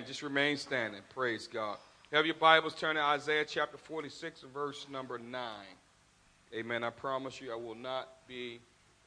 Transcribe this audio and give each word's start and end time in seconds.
Just 0.00 0.22
remain 0.22 0.56
standing. 0.56 1.02
Praise 1.14 1.46
God. 1.46 1.76
Have 2.12 2.24
your 2.24 2.34
Bibles 2.34 2.74
turn 2.74 2.96
to 2.96 3.02
Isaiah 3.02 3.44
chapter 3.44 3.76
46 3.76 4.42
and 4.42 4.52
verse 4.52 4.86
number 4.90 5.18
9. 5.18 5.50
Amen. 6.54 6.82
I 6.82 6.88
promise 6.88 7.42
you 7.42 7.52
I 7.52 7.56
will 7.56 7.74
not 7.74 8.08
be 8.26 8.60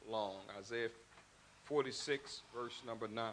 long. 0.08 0.36
Isaiah 0.56 0.90
46, 1.64 2.42
verse 2.54 2.80
number 2.86 3.08
9. 3.08 3.32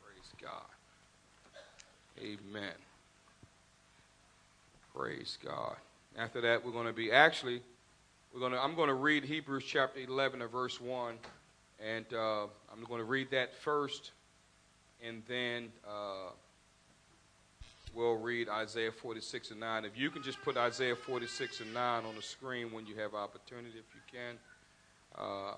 Praise 0.00 0.32
God. 0.40 0.62
Amen. 2.20 2.74
Praise 4.94 5.36
God. 5.44 5.74
After 6.16 6.40
that, 6.42 6.64
we're 6.64 6.70
going 6.70 6.86
to 6.86 6.92
be 6.92 7.10
actually 7.10 7.60
we're 8.32 8.40
going 8.40 8.52
to, 8.52 8.62
I'm 8.62 8.74
going 8.74 8.88
to 8.88 8.94
read 8.94 9.24
Hebrews 9.24 9.64
chapter 9.66 10.00
11 10.00 10.40
and 10.40 10.50
verse 10.50 10.80
1, 10.80 11.18
and 11.82 12.06
uh, 12.14 12.44
I'm 12.72 12.84
going 12.88 13.00
to 13.00 13.04
read 13.04 13.30
that 13.32 13.54
first, 13.54 14.12
and 15.04 15.22
then 15.26 15.70
uh, 15.86 16.30
we'll 17.94 18.16
read 18.16 18.48
Isaiah 18.48 18.92
46 18.92 19.50
and 19.50 19.60
9. 19.60 19.84
If 19.84 19.98
you 19.98 20.10
can 20.10 20.22
just 20.22 20.40
put 20.42 20.56
Isaiah 20.56 20.94
46 20.94 21.60
and 21.60 21.74
9 21.74 22.04
on 22.04 22.14
the 22.14 22.22
screen 22.22 22.72
when 22.72 22.86
you 22.86 22.94
have 22.96 23.14
opportunity, 23.14 23.78
if 23.78 23.94
you 23.94 24.00
can, 24.12 24.36
uh, 25.18 25.54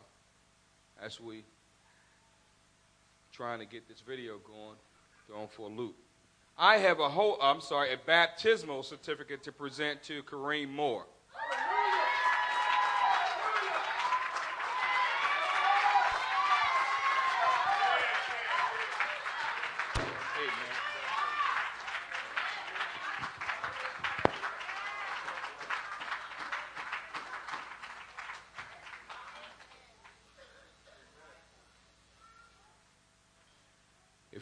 as 1.02 1.20
we 1.20 1.45
trying 3.33 3.59
to 3.59 3.66
get 3.66 3.88
this 3.88 4.00
video 4.00 4.38
going, 4.38 4.77
going 5.28 5.48
for 5.48 5.69
a 5.69 5.72
loop. 5.72 5.97
I 6.56 6.77
have 6.78 7.00
a 7.00 7.09
whole, 7.09 7.36
I'm 7.42 7.61
sorry, 7.61 7.92
a 7.92 7.97
baptismal 7.97 8.84
certificate 8.84 9.42
to 9.42 9.52
present 9.52 10.05
to 10.05 10.22
Kareem 10.22 10.70
Moore. 10.70 11.06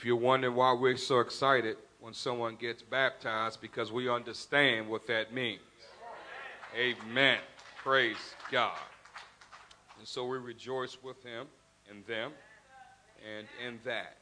If 0.03 0.07
you're 0.07 0.17
wondering 0.17 0.57
why 0.57 0.73
we're 0.73 0.97
so 0.97 1.21
excited 1.21 1.77
when 2.01 2.13
someone 2.13 2.57
gets 2.57 2.83
baptized, 2.83 3.61
because 3.61 3.93
we 3.93 4.09
understand 4.11 4.89
what 4.89 5.07
that 5.07 5.33
means. 5.33 5.61
Amen. 6.77 7.39
Praise 7.85 8.17
God. 8.51 8.81
And 10.01 10.09
so 10.09 10.27
we 10.27 10.39
rejoice 10.39 10.99
with 11.05 11.23
him 11.23 11.47
and 11.89 12.05
them 12.07 12.33
and 13.39 13.47
in 13.65 13.79
that. 13.85 14.17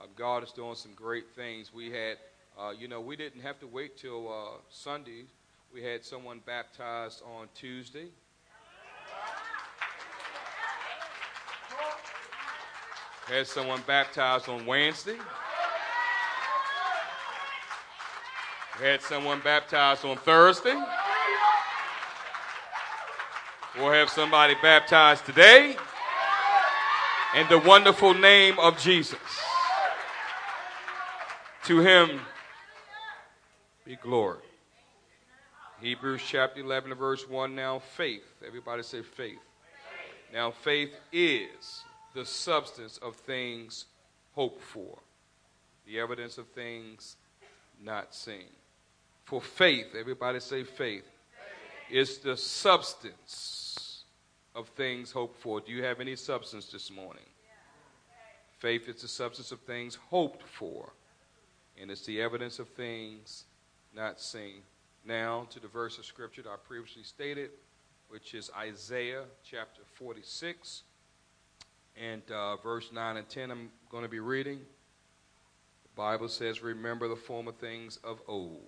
Uh, 0.00 0.06
God 0.16 0.44
is 0.44 0.50
doing 0.50 0.76
some 0.76 0.94
great 0.94 1.26
things. 1.36 1.74
We 1.74 1.90
had, 1.90 2.16
uh, 2.58 2.70
you 2.70 2.88
know, 2.88 3.02
we 3.02 3.14
didn't 3.14 3.42
have 3.42 3.60
to 3.60 3.66
wait 3.66 3.98
till 3.98 4.32
uh, 4.32 4.56
Sunday. 4.70 5.26
We 5.74 5.82
had 5.82 6.06
someone 6.06 6.40
baptized 6.46 7.22
on 7.38 7.48
Tuesday. 7.54 8.06
Had 13.28 13.46
someone 13.46 13.82
baptized 13.86 14.48
on 14.48 14.64
Wednesday. 14.64 15.18
Had 18.80 19.02
someone 19.02 19.40
baptized 19.44 20.04
on 20.06 20.16
Thursday. 20.16 20.82
We'll 23.76 23.92
have 23.92 24.08
somebody 24.08 24.54
baptized 24.62 25.26
today 25.26 25.76
in 27.36 27.46
the 27.48 27.58
wonderful 27.58 28.14
name 28.14 28.58
of 28.58 28.78
Jesus. 28.78 29.18
To 31.64 31.80
him 31.80 32.20
be 33.84 33.96
glory. 33.96 34.38
Hebrews 35.82 36.22
chapter 36.26 36.60
11, 36.60 36.94
verse 36.94 37.28
1. 37.28 37.54
Now, 37.54 37.78
faith. 37.78 38.24
Everybody 38.46 38.82
say 38.82 39.02
faith. 39.02 39.38
Now, 40.32 40.50
faith 40.50 40.94
is 41.12 41.84
the 42.14 42.24
substance 42.24 42.98
of 42.98 43.16
things 43.16 43.86
hoped 44.34 44.62
for, 44.62 44.98
the 45.86 45.98
evidence 45.98 46.38
of 46.38 46.46
things 46.48 47.16
not 47.82 48.14
seen. 48.14 48.48
For 49.24 49.40
faith, 49.40 49.94
everybody 49.98 50.40
say 50.40 50.64
faith, 50.64 51.08
is 51.90 52.18
the 52.18 52.36
substance 52.36 54.04
of 54.54 54.68
things 54.68 55.12
hoped 55.12 55.40
for. 55.40 55.60
Do 55.60 55.72
you 55.72 55.84
have 55.84 56.00
any 56.00 56.16
substance 56.16 56.66
this 56.66 56.90
morning? 56.90 57.24
Faith 58.58 58.88
is 58.88 59.02
the 59.02 59.08
substance 59.08 59.52
of 59.52 59.60
things 59.60 59.96
hoped 60.10 60.42
for, 60.42 60.92
and 61.80 61.90
it's 61.90 62.04
the 62.06 62.20
evidence 62.20 62.58
of 62.58 62.68
things 62.70 63.44
not 63.94 64.20
seen. 64.20 64.62
Now 65.04 65.46
to 65.50 65.60
the 65.60 65.68
verse 65.68 65.96
of 65.98 66.04
scripture 66.04 66.42
that 66.42 66.50
I 66.50 66.56
previously 66.66 67.04
stated, 67.04 67.50
which 68.08 68.34
is 68.34 68.50
Isaiah 68.56 69.24
chapter 69.44 69.82
46 69.94 70.82
and 71.98 72.22
uh, 72.30 72.56
verse 72.56 72.90
9 72.92 73.16
and 73.16 73.28
10. 73.28 73.50
I'm 73.50 73.70
going 73.90 74.04
to 74.04 74.08
be 74.08 74.20
reading. 74.20 74.58
The 74.58 75.96
Bible 75.96 76.28
says, 76.28 76.62
Remember 76.62 77.08
the 77.08 77.16
former 77.16 77.52
things 77.52 77.98
of 78.04 78.20
old. 78.28 78.60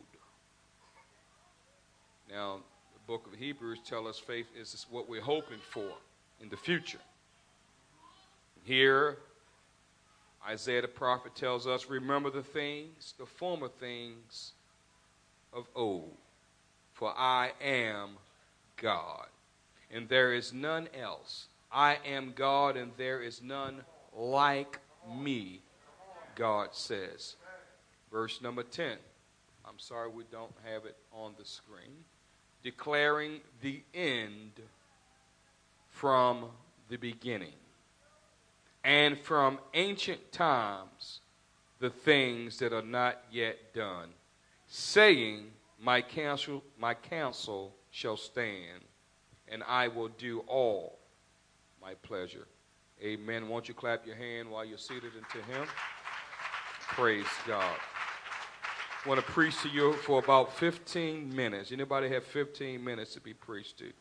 Now, 2.31 2.61
the 2.93 3.01
book 3.07 3.27
of 3.27 3.39
Hebrews 3.39 3.81
tells 3.85 4.07
us 4.07 4.19
faith 4.19 4.47
is 4.57 4.87
what 4.91 5.09
we're 5.09 5.21
hoping 5.21 5.59
for 5.71 5.91
in 6.41 6.49
the 6.49 6.57
future. 6.57 7.01
Here, 8.65 9.19
Isaiah 10.47 10.83
the 10.83 10.89
prophet 10.89 11.35
tells 11.35 11.67
us, 11.67 11.89
Remember 11.89 12.31
the 12.31 12.43
things, 12.43 13.15
the 13.19 13.27
former 13.27 13.69
things 13.69 14.53
of 15.53 15.67
old, 15.75 16.17
for 16.93 17.13
I 17.17 17.53
am 17.61 18.11
God, 18.77 19.27
and 19.91 20.09
there 20.09 20.33
is 20.33 20.53
none 20.53 20.89
else. 20.99 21.47
I 21.73 21.99
am 22.05 22.33
God 22.35 22.77
and 22.77 22.93
there 22.97 23.23
is 23.23 23.43
none 23.43 23.83
like 24.17 24.79
me, 25.09 25.63
God 26.35 26.71
says. 26.73 27.37
Verse 28.11 28.41
number 28.43 28.63
10. 28.63 28.97
I'm 29.65 29.79
sorry 29.79 30.09
we 30.09 30.25
don't 30.33 30.53
have 30.65 30.85
it 30.85 30.97
on 31.13 31.35
the 31.39 31.45
screen. 31.45 32.05
Declaring 32.63 33.41
the 33.61 33.83
end 33.95 34.53
from 35.91 36.47
the 36.89 36.97
beginning. 36.97 37.53
And 38.83 39.19
from 39.19 39.59
ancient 39.75 40.33
times, 40.33 41.21
the 41.79 41.91
things 41.91 42.59
that 42.59 42.73
are 42.73 42.83
not 42.83 43.23
yet 43.31 43.75
done. 43.75 44.09
Saying, 44.67 45.47
My 45.81 46.03
counsel, 46.03 46.63
my 46.79 46.95
counsel 46.95 47.75
shall 47.91 48.17
stand, 48.17 48.83
and 49.49 49.63
I 49.67 49.89
will 49.89 50.09
do 50.09 50.41
all 50.47 51.00
my 51.81 51.95
pleasure. 51.95 52.47
Amen. 53.03 53.49
Won't 53.49 53.69
you 53.69 53.75
clap 53.75 54.07
your 54.07 54.17
hand 54.17 54.51
while 54.51 54.65
you're 54.65 54.79
seated 54.79 55.13
into 55.15 55.47
Him? 55.51 55.67
Praise 56.89 57.25
God. 57.47 57.77
I 59.05 59.09
want 59.09 59.25
to 59.25 59.33
preach 59.33 59.61
to 59.63 59.69
you 59.69 59.95
for 59.95 60.19
about 60.19 60.53
15 60.59 61.35
minutes. 61.35 61.73
Anybody 61.73 62.11
have 62.11 62.25
15 62.25 62.83
minutes 62.85 63.15
to 63.15 63.21
be 63.21 63.33
preached 63.33 63.79
to? 63.79 63.93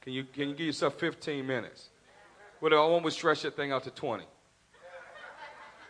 Can 0.00 0.12
you, 0.12 0.24
can 0.24 0.50
you 0.50 0.54
give 0.54 0.66
yourself 0.66 0.94
15 1.00 1.44
minutes? 1.44 1.88
Well, 2.60 2.72
I 2.72 2.86
want 2.86 3.04
to 3.04 3.10
stretch 3.10 3.42
that 3.42 3.56
thing 3.56 3.72
out 3.72 3.82
to 3.84 3.90
20. 3.90 4.24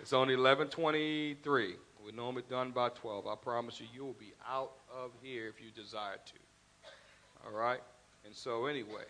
It's 0.01 0.13
only 0.13 0.37
11:23. 0.37 1.77
We're 2.05 2.13
normally 2.13 2.43
done 2.51 2.73
by 2.73 2.91
12. 2.91 3.27
I 3.27 3.37
promise 3.37 3.81
you, 3.81 3.87
you 3.95 4.05
will 4.05 4.13
be 4.13 4.35
out 4.47 4.73
of 4.95 5.13
here 5.23 5.49
if 5.49 5.65
you 5.65 5.71
desire 5.71 6.17
to. 6.17 7.47
All 7.47 7.53
right. 7.53 7.81
And 8.27 8.35
so, 8.35 8.67
anyway, 8.67 9.05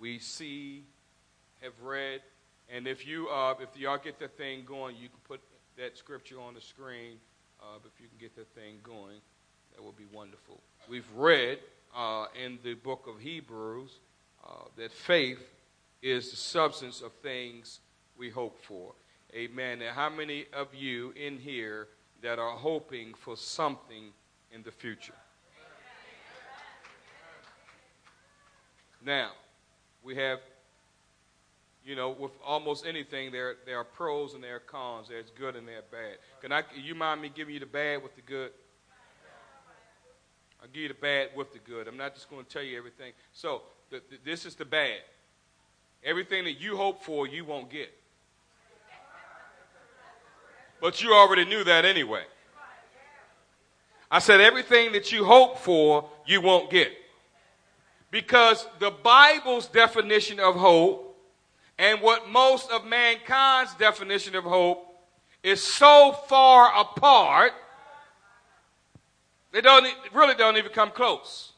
we 0.00 0.18
see, 0.18 0.84
have 1.60 1.74
read, 1.82 2.20
and 2.72 2.86
if 2.86 3.06
you 3.06 3.28
uh, 3.28 3.54
if 3.60 3.78
y'all 3.78 3.98
get 3.98 4.18
the 4.18 4.28
thing 4.28 4.64
going, 4.64 4.96
you 4.96 5.08
can 5.08 5.18
put 5.28 5.40
that 5.76 5.96
scripture 5.98 6.40
on 6.40 6.54
the 6.54 6.60
screen. 6.60 7.18
Uh, 7.60 7.76
if 7.84 8.00
you 8.00 8.08
can 8.08 8.18
get 8.18 8.34
the 8.34 8.44
thing 8.58 8.76
going, 8.82 9.20
that 9.74 9.84
would 9.84 9.96
be 9.96 10.06
wonderful. 10.12 10.60
We've 10.88 11.10
read 11.14 11.58
uh, 11.94 12.26
in 12.42 12.58
the 12.64 12.74
book 12.74 13.06
of 13.06 13.20
Hebrews 13.20 13.90
uh, 14.46 14.64
that 14.76 14.92
faith 14.92 15.40
is 16.00 16.30
the 16.30 16.36
substance 16.36 17.02
of 17.02 17.12
things 17.22 17.80
we 18.16 18.30
hope 18.30 18.58
for. 18.62 18.92
Amen. 19.34 19.82
And 19.82 19.94
how 19.94 20.08
many 20.08 20.46
of 20.54 20.74
you 20.74 21.12
in 21.16 21.38
here 21.38 21.88
that 22.22 22.38
are 22.38 22.56
hoping 22.56 23.12
for 23.14 23.36
something 23.36 24.12
in 24.50 24.62
the 24.62 24.70
future? 24.70 25.14
Now, 29.04 29.30
we 30.04 30.16
have, 30.16 30.38
you 31.84 31.96
know, 31.96 32.10
with 32.10 32.32
almost 32.44 32.86
anything, 32.86 33.32
there, 33.32 33.56
there 33.66 33.78
are 33.78 33.84
pros 33.84 34.34
and 34.34 34.42
there 34.42 34.56
are 34.56 34.60
cons. 34.60 35.08
There's 35.08 35.30
good 35.30 35.56
and 35.56 35.66
there's 35.66 35.84
bad. 35.90 36.18
Can 36.40 36.52
I, 36.52 36.62
you 36.74 36.94
mind 36.94 37.22
me 37.22 37.30
giving 37.34 37.54
you 37.54 37.60
the 37.60 37.66
bad 37.66 38.02
with 38.02 38.14
the 38.16 38.22
good? 38.22 38.50
I'll 40.62 40.68
give 40.68 40.82
you 40.82 40.88
the 40.88 40.94
bad 40.94 41.28
with 41.34 41.52
the 41.52 41.58
good. 41.58 41.88
I'm 41.88 41.96
not 41.96 42.14
just 42.14 42.28
going 42.28 42.44
to 42.44 42.50
tell 42.50 42.62
you 42.62 42.76
everything. 42.76 43.12
So, 43.32 43.62
the, 43.90 44.02
the, 44.10 44.18
this 44.24 44.44
is 44.44 44.54
the 44.54 44.64
bad. 44.64 44.98
Everything 46.04 46.44
that 46.44 46.60
you 46.60 46.76
hope 46.76 47.02
for, 47.02 47.26
you 47.26 47.44
won't 47.44 47.70
get. 47.70 47.92
But 50.80 51.02
you 51.02 51.14
already 51.14 51.44
knew 51.44 51.62
that 51.64 51.84
anyway. 51.84 52.24
I 54.10 54.18
said, 54.18 54.40
everything 54.40 54.92
that 54.92 55.12
you 55.12 55.24
hope 55.24 55.58
for, 55.58 56.08
you 56.26 56.40
won't 56.40 56.70
get. 56.70 56.90
Because 58.10 58.66
the 58.78 58.90
Bible's 58.90 59.66
definition 59.68 60.40
of 60.40 60.56
hope 60.56 61.16
and 61.78 62.00
what 62.00 62.28
most 62.28 62.70
of 62.70 62.84
mankind's 62.84 63.74
definition 63.74 64.34
of 64.34 64.44
hope 64.44 64.86
is 65.42 65.62
so 65.62 66.12
far 66.26 66.78
apart, 66.78 67.52
they 69.52 69.60
don't 69.60 69.86
really 70.12 70.34
don't 70.34 70.56
even 70.56 70.72
come 70.72 70.90
close. 70.90 71.52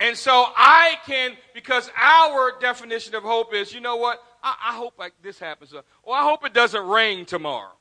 And 0.00 0.16
so 0.16 0.46
I 0.56 0.96
can, 1.06 1.36
because 1.54 1.90
our 1.96 2.52
definition 2.60 3.14
of 3.14 3.22
hope 3.22 3.54
is, 3.54 3.72
you 3.72 3.80
know 3.80 3.96
what? 3.96 4.22
I, 4.42 4.54
I 4.70 4.74
hope 4.74 4.94
like 4.98 5.14
this 5.22 5.38
happens. 5.38 5.72
Or 6.02 6.14
I 6.14 6.22
hope 6.22 6.44
it 6.44 6.52
doesn't 6.52 6.86
rain 6.86 7.24
tomorrow. 7.24 7.72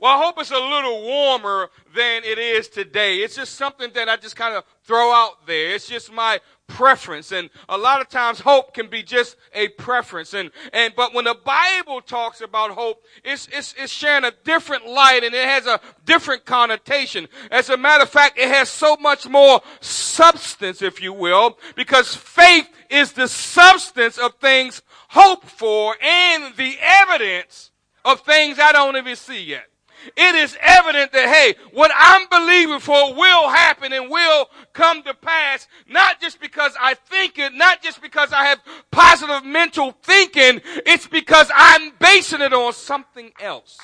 Well, 0.00 0.18
I 0.18 0.22
hope 0.22 0.38
it's 0.38 0.50
a 0.50 0.58
little 0.58 1.02
warmer 1.02 1.70
than 1.94 2.24
it 2.24 2.38
is 2.38 2.68
today. 2.68 3.18
It's 3.18 3.36
just 3.36 3.54
something 3.54 3.90
that 3.94 4.08
I 4.08 4.16
just 4.16 4.34
kind 4.34 4.54
of 4.54 4.64
throw 4.82 5.12
out 5.12 5.46
there. 5.46 5.74
It's 5.74 5.88
just 5.88 6.12
my 6.12 6.40
preference. 6.66 7.30
And 7.30 7.48
a 7.68 7.78
lot 7.78 8.00
of 8.00 8.08
times 8.08 8.40
hope 8.40 8.74
can 8.74 8.88
be 8.88 9.04
just 9.04 9.36
a 9.52 9.68
preference. 9.68 10.34
And, 10.34 10.50
and, 10.72 10.94
but 10.96 11.14
when 11.14 11.26
the 11.26 11.36
Bible 11.44 12.00
talks 12.00 12.40
about 12.40 12.72
hope, 12.72 13.04
it's, 13.22 13.48
it's, 13.52 13.74
it's 13.78 13.92
sharing 13.92 14.24
a 14.24 14.32
different 14.42 14.86
light 14.86 15.22
and 15.22 15.32
it 15.32 15.46
has 15.46 15.66
a 15.66 15.80
different 16.04 16.44
connotation. 16.44 17.28
As 17.52 17.70
a 17.70 17.76
matter 17.76 18.02
of 18.02 18.10
fact, 18.10 18.36
it 18.36 18.48
has 18.48 18.68
so 18.68 18.96
much 18.96 19.28
more 19.28 19.60
substance, 19.80 20.82
if 20.82 21.00
you 21.00 21.12
will, 21.12 21.56
because 21.76 22.16
faith 22.16 22.68
is 22.90 23.12
the 23.12 23.28
substance 23.28 24.18
of 24.18 24.34
things 24.34 24.82
hoped 25.10 25.48
for 25.48 25.94
and 26.02 26.56
the 26.56 26.76
evidence 26.80 27.70
of 28.04 28.20
things 28.22 28.58
I 28.58 28.72
don't 28.72 28.96
even 28.96 29.14
see 29.14 29.44
yet 29.44 29.68
it 30.16 30.34
is 30.34 30.56
evident 30.60 31.12
that, 31.12 31.28
hey, 31.28 31.54
what 31.72 31.90
I'm 31.94 32.28
believing 32.28 32.80
for 32.80 33.14
will 33.14 33.48
happen 33.48 33.92
and 33.92 34.10
will 34.10 34.48
come 34.72 35.02
to 35.04 35.14
pass, 35.14 35.66
not 35.88 36.20
just 36.20 36.40
because 36.40 36.72
I 36.80 36.94
think 36.94 37.38
it, 37.38 37.54
not 37.54 37.82
just 37.82 38.00
because 38.02 38.32
I 38.32 38.44
have 38.46 38.60
positive 38.90 39.44
mental 39.44 39.92
thinking, 40.02 40.60
it's 40.86 41.06
because 41.06 41.50
I'm 41.54 41.92
basing 41.98 42.40
it 42.40 42.52
on 42.52 42.72
something 42.72 43.32
else. 43.40 43.78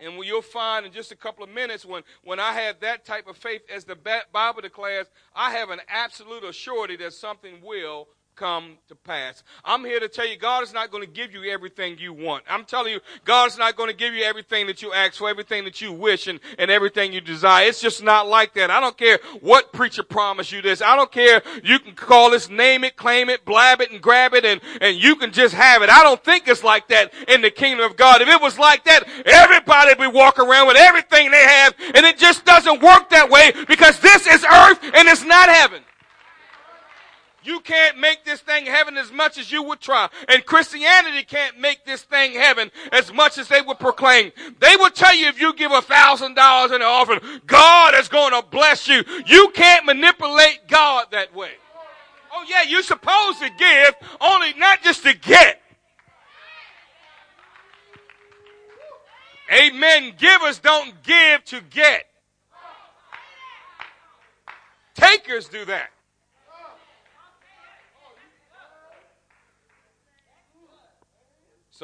And 0.00 0.22
you'll 0.24 0.42
find 0.42 0.84
in 0.84 0.92
just 0.92 1.12
a 1.12 1.16
couple 1.16 1.44
of 1.44 1.50
minutes 1.50 1.84
when, 1.84 2.02
when 2.24 2.38
I 2.38 2.52
have 2.52 2.80
that 2.80 3.04
type 3.04 3.26
of 3.26 3.36
faith, 3.36 3.62
as 3.72 3.84
the 3.84 3.96
Bible 4.32 4.60
declares, 4.60 5.06
I 5.34 5.52
have 5.52 5.70
an 5.70 5.80
absolute 5.88 6.42
assurity 6.42 6.98
that 6.98 7.14
something 7.14 7.60
will 7.62 8.08
come 8.36 8.78
to 8.88 8.94
pass. 8.94 9.42
I'm 9.64 9.84
here 9.84 10.00
to 10.00 10.08
tell 10.08 10.26
you, 10.26 10.36
God 10.36 10.62
is 10.62 10.72
not 10.72 10.90
going 10.90 11.04
to 11.04 11.10
give 11.10 11.32
you 11.32 11.50
everything 11.50 11.96
you 11.98 12.12
want. 12.12 12.44
I'm 12.48 12.64
telling 12.64 12.92
you, 12.92 13.00
God 13.24 13.48
is 13.48 13.58
not 13.58 13.76
going 13.76 13.90
to 13.90 13.96
give 13.96 14.14
you 14.14 14.24
everything 14.24 14.66
that 14.66 14.82
you 14.82 14.92
ask 14.92 15.14
for, 15.14 15.28
everything 15.28 15.64
that 15.64 15.80
you 15.80 15.92
wish, 15.92 16.26
and, 16.26 16.40
and 16.58 16.70
everything 16.70 17.12
you 17.12 17.20
desire. 17.20 17.66
It's 17.66 17.80
just 17.80 18.02
not 18.02 18.26
like 18.26 18.54
that. 18.54 18.70
I 18.70 18.80
don't 18.80 18.96
care 18.96 19.18
what 19.40 19.72
preacher 19.72 20.02
promised 20.02 20.52
you 20.52 20.62
this. 20.62 20.82
I 20.82 20.96
don't 20.96 21.12
care. 21.12 21.42
You 21.62 21.78
can 21.78 21.94
call 21.94 22.30
this, 22.30 22.48
name 22.48 22.84
it, 22.84 22.96
claim 22.96 23.28
it, 23.28 23.44
blab 23.44 23.80
it, 23.80 23.90
and 23.90 24.00
grab 24.00 24.34
it, 24.34 24.44
and, 24.44 24.60
and 24.80 24.96
you 24.96 25.16
can 25.16 25.32
just 25.32 25.54
have 25.54 25.82
it. 25.82 25.90
I 25.90 26.02
don't 26.02 26.22
think 26.22 26.48
it's 26.48 26.64
like 26.64 26.88
that 26.88 27.12
in 27.28 27.40
the 27.40 27.50
kingdom 27.50 27.88
of 27.88 27.96
God. 27.96 28.20
If 28.20 28.28
it 28.28 28.40
was 28.40 28.58
like 28.58 28.84
that, 28.84 29.04
everybody 29.26 29.90
would 29.90 30.12
be 30.12 30.18
walking 30.18 30.46
around 30.46 30.66
with 30.66 30.76
everything 30.76 31.30
they 31.30 31.44
have, 31.44 31.74
and 31.94 32.04
it 32.04 32.18
just 32.18 32.44
doesn't 32.44 32.82
work 32.82 33.10
that 33.10 33.30
way 33.30 33.52
because 33.68 34.00
this 34.00 34.26
is 34.26 34.44
earth 34.44 34.80
and 34.82 35.08
it's 35.08 35.24
not 35.24 35.48
heaven. 35.48 35.82
You 37.44 37.60
can't 37.60 37.98
make 37.98 38.24
this 38.24 38.40
thing 38.40 38.64
heaven 38.66 38.96
as 38.96 39.12
much 39.12 39.38
as 39.38 39.52
you 39.52 39.62
would 39.64 39.80
try. 39.80 40.08
And 40.28 40.44
Christianity 40.46 41.24
can't 41.24 41.60
make 41.60 41.84
this 41.84 42.02
thing 42.02 42.32
heaven 42.32 42.70
as 42.90 43.12
much 43.12 43.36
as 43.36 43.48
they 43.48 43.60
would 43.60 43.78
proclaim. 43.78 44.32
They 44.60 44.76
would 44.76 44.94
tell 44.94 45.14
you 45.14 45.28
if 45.28 45.40
you 45.40 45.52
give 45.54 45.70
a 45.70 45.82
thousand 45.82 46.34
dollars 46.34 46.72
in 46.72 46.80
the 46.80 46.86
offering, 46.86 47.20
God 47.46 47.94
is 47.94 48.08
going 48.08 48.32
to 48.32 48.46
bless 48.48 48.88
you. 48.88 49.04
You 49.26 49.50
can't 49.54 49.84
manipulate 49.84 50.60
God 50.68 51.06
that 51.12 51.34
way. 51.34 51.50
Oh 52.32 52.44
yeah, 52.48 52.62
you're 52.62 52.82
supposed 52.82 53.40
to 53.40 53.50
give, 53.58 53.94
only 54.20 54.54
not 54.54 54.82
just 54.82 55.02
to 55.04 55.14
get. 55.14 55.60
Amen. 59.52 60.14
Givers 60.16 60.58
don't 60.58 61.02
give 61.02 61.44
to 61.44 61.60
get. 61.60 62.06
Takers 64.94 65.48
do 65.48 65.64
that. 65.66 65.90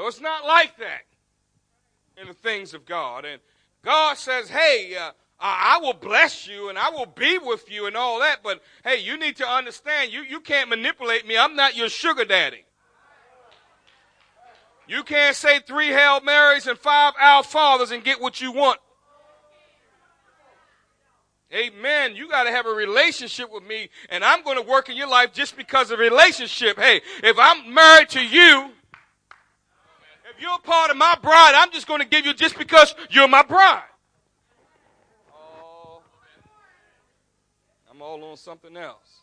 So 0.00 0.06
it's 0.06 0.22
not 0.22 0.46
like 0.46 0.78
that 0.78 1.02
in 2.16 2.26
the 2.26 2.32
things 2.32 2.72
of 2.72 2.86
God. 2.86 3.26
And 3.26 3.38
God 3.84 4.16
says, 4.16 4.48
hey, 4.48 4.96
uh, 4.98 5.10
I 5.38 5.78
will 5.82 5.92
bless 5.92 6.46
you 6.46 6.70
and 6.70 6.78
I 6.78 6.88
will 6.88 7.04
be 7.04 7.36
with 7.36 7.70
you 7.70 7.84
and 7.84 7.94
all 7.94 8.18
that, 8.20 8.38
but 8.42 8.62
hey, 8.82 9.02
you 9.02 9.18
need 9.18 9.36
to 9.36 9.46
understand 9.46 10.10
you, 10.10 10.22
you 10.22 10.40
can't 10.40 10.70
manipulate 10.70 11.28
me. 11.28 11.36
I'm 11.36 11.54
not 11.54 11.76
your 11.76 11.90
sugar 11.90 12.24
daddy. 12.24 12.64
You 14.88 15.02
can't 15.02 15.36
say 15.36 15.60
three 15.60 15.88
Hail 15.88 16.22
Marys 16.22 16.66
and 16.66 16.78
five 16.78 17.12
Our 17.20 17.42
Fathers 17.42 17.90
and 17.90 18.02
get 18.02 18.22
what 18.22 18.40
you 18.40 18.52
want. 18.52 18.80
Amen. 21.52 22.16
You 22.16 22.26
got 22.26 22.44
to 22.44 22.50
have 22.50 22.64
a 22.64 22.72
relationship 22.72 23.52
with 23.52 23.64
me, 23.64 23.90
and 24.08 24.24
I'm 24.24 24.44
going 24.44 24.56
to 24.56 24.62
work 24.62 24.88
in 24.88 24.96
your 24.96 25.08
life 25.08 25.34
just 25.34 25.58
because 25.58 25.90
of 25.90 25.98
relationship. 25.98 26.78
Hey, 26.78 27.02
if 27.22 27.36
I'm 27.38 27.74
married 27.74 28.08
to 28.10 28.24
you, 28.24 28.70
you're 30.40 30.58
part 30.60 30.90
of 30.90 30.96
my 30.96 31.16
bride. 31.22 31.52
I'm 31.54 31.70
just 31.70 31.86
going 31.86 32.00
to 32.00 32.06
give 32.06 32.26
you 32.26 32.34
just 32.34 32.58
because 32.58 32.94
you're 33.10 33.28
my 33.28 33.42
bride. 33.42 33.82
Oh, 35.32 36.02
I'm 37.90 38.00
all 38.00 38.22
on 38.24 38.36
something 38.36 38.76
else. 38.76 39.20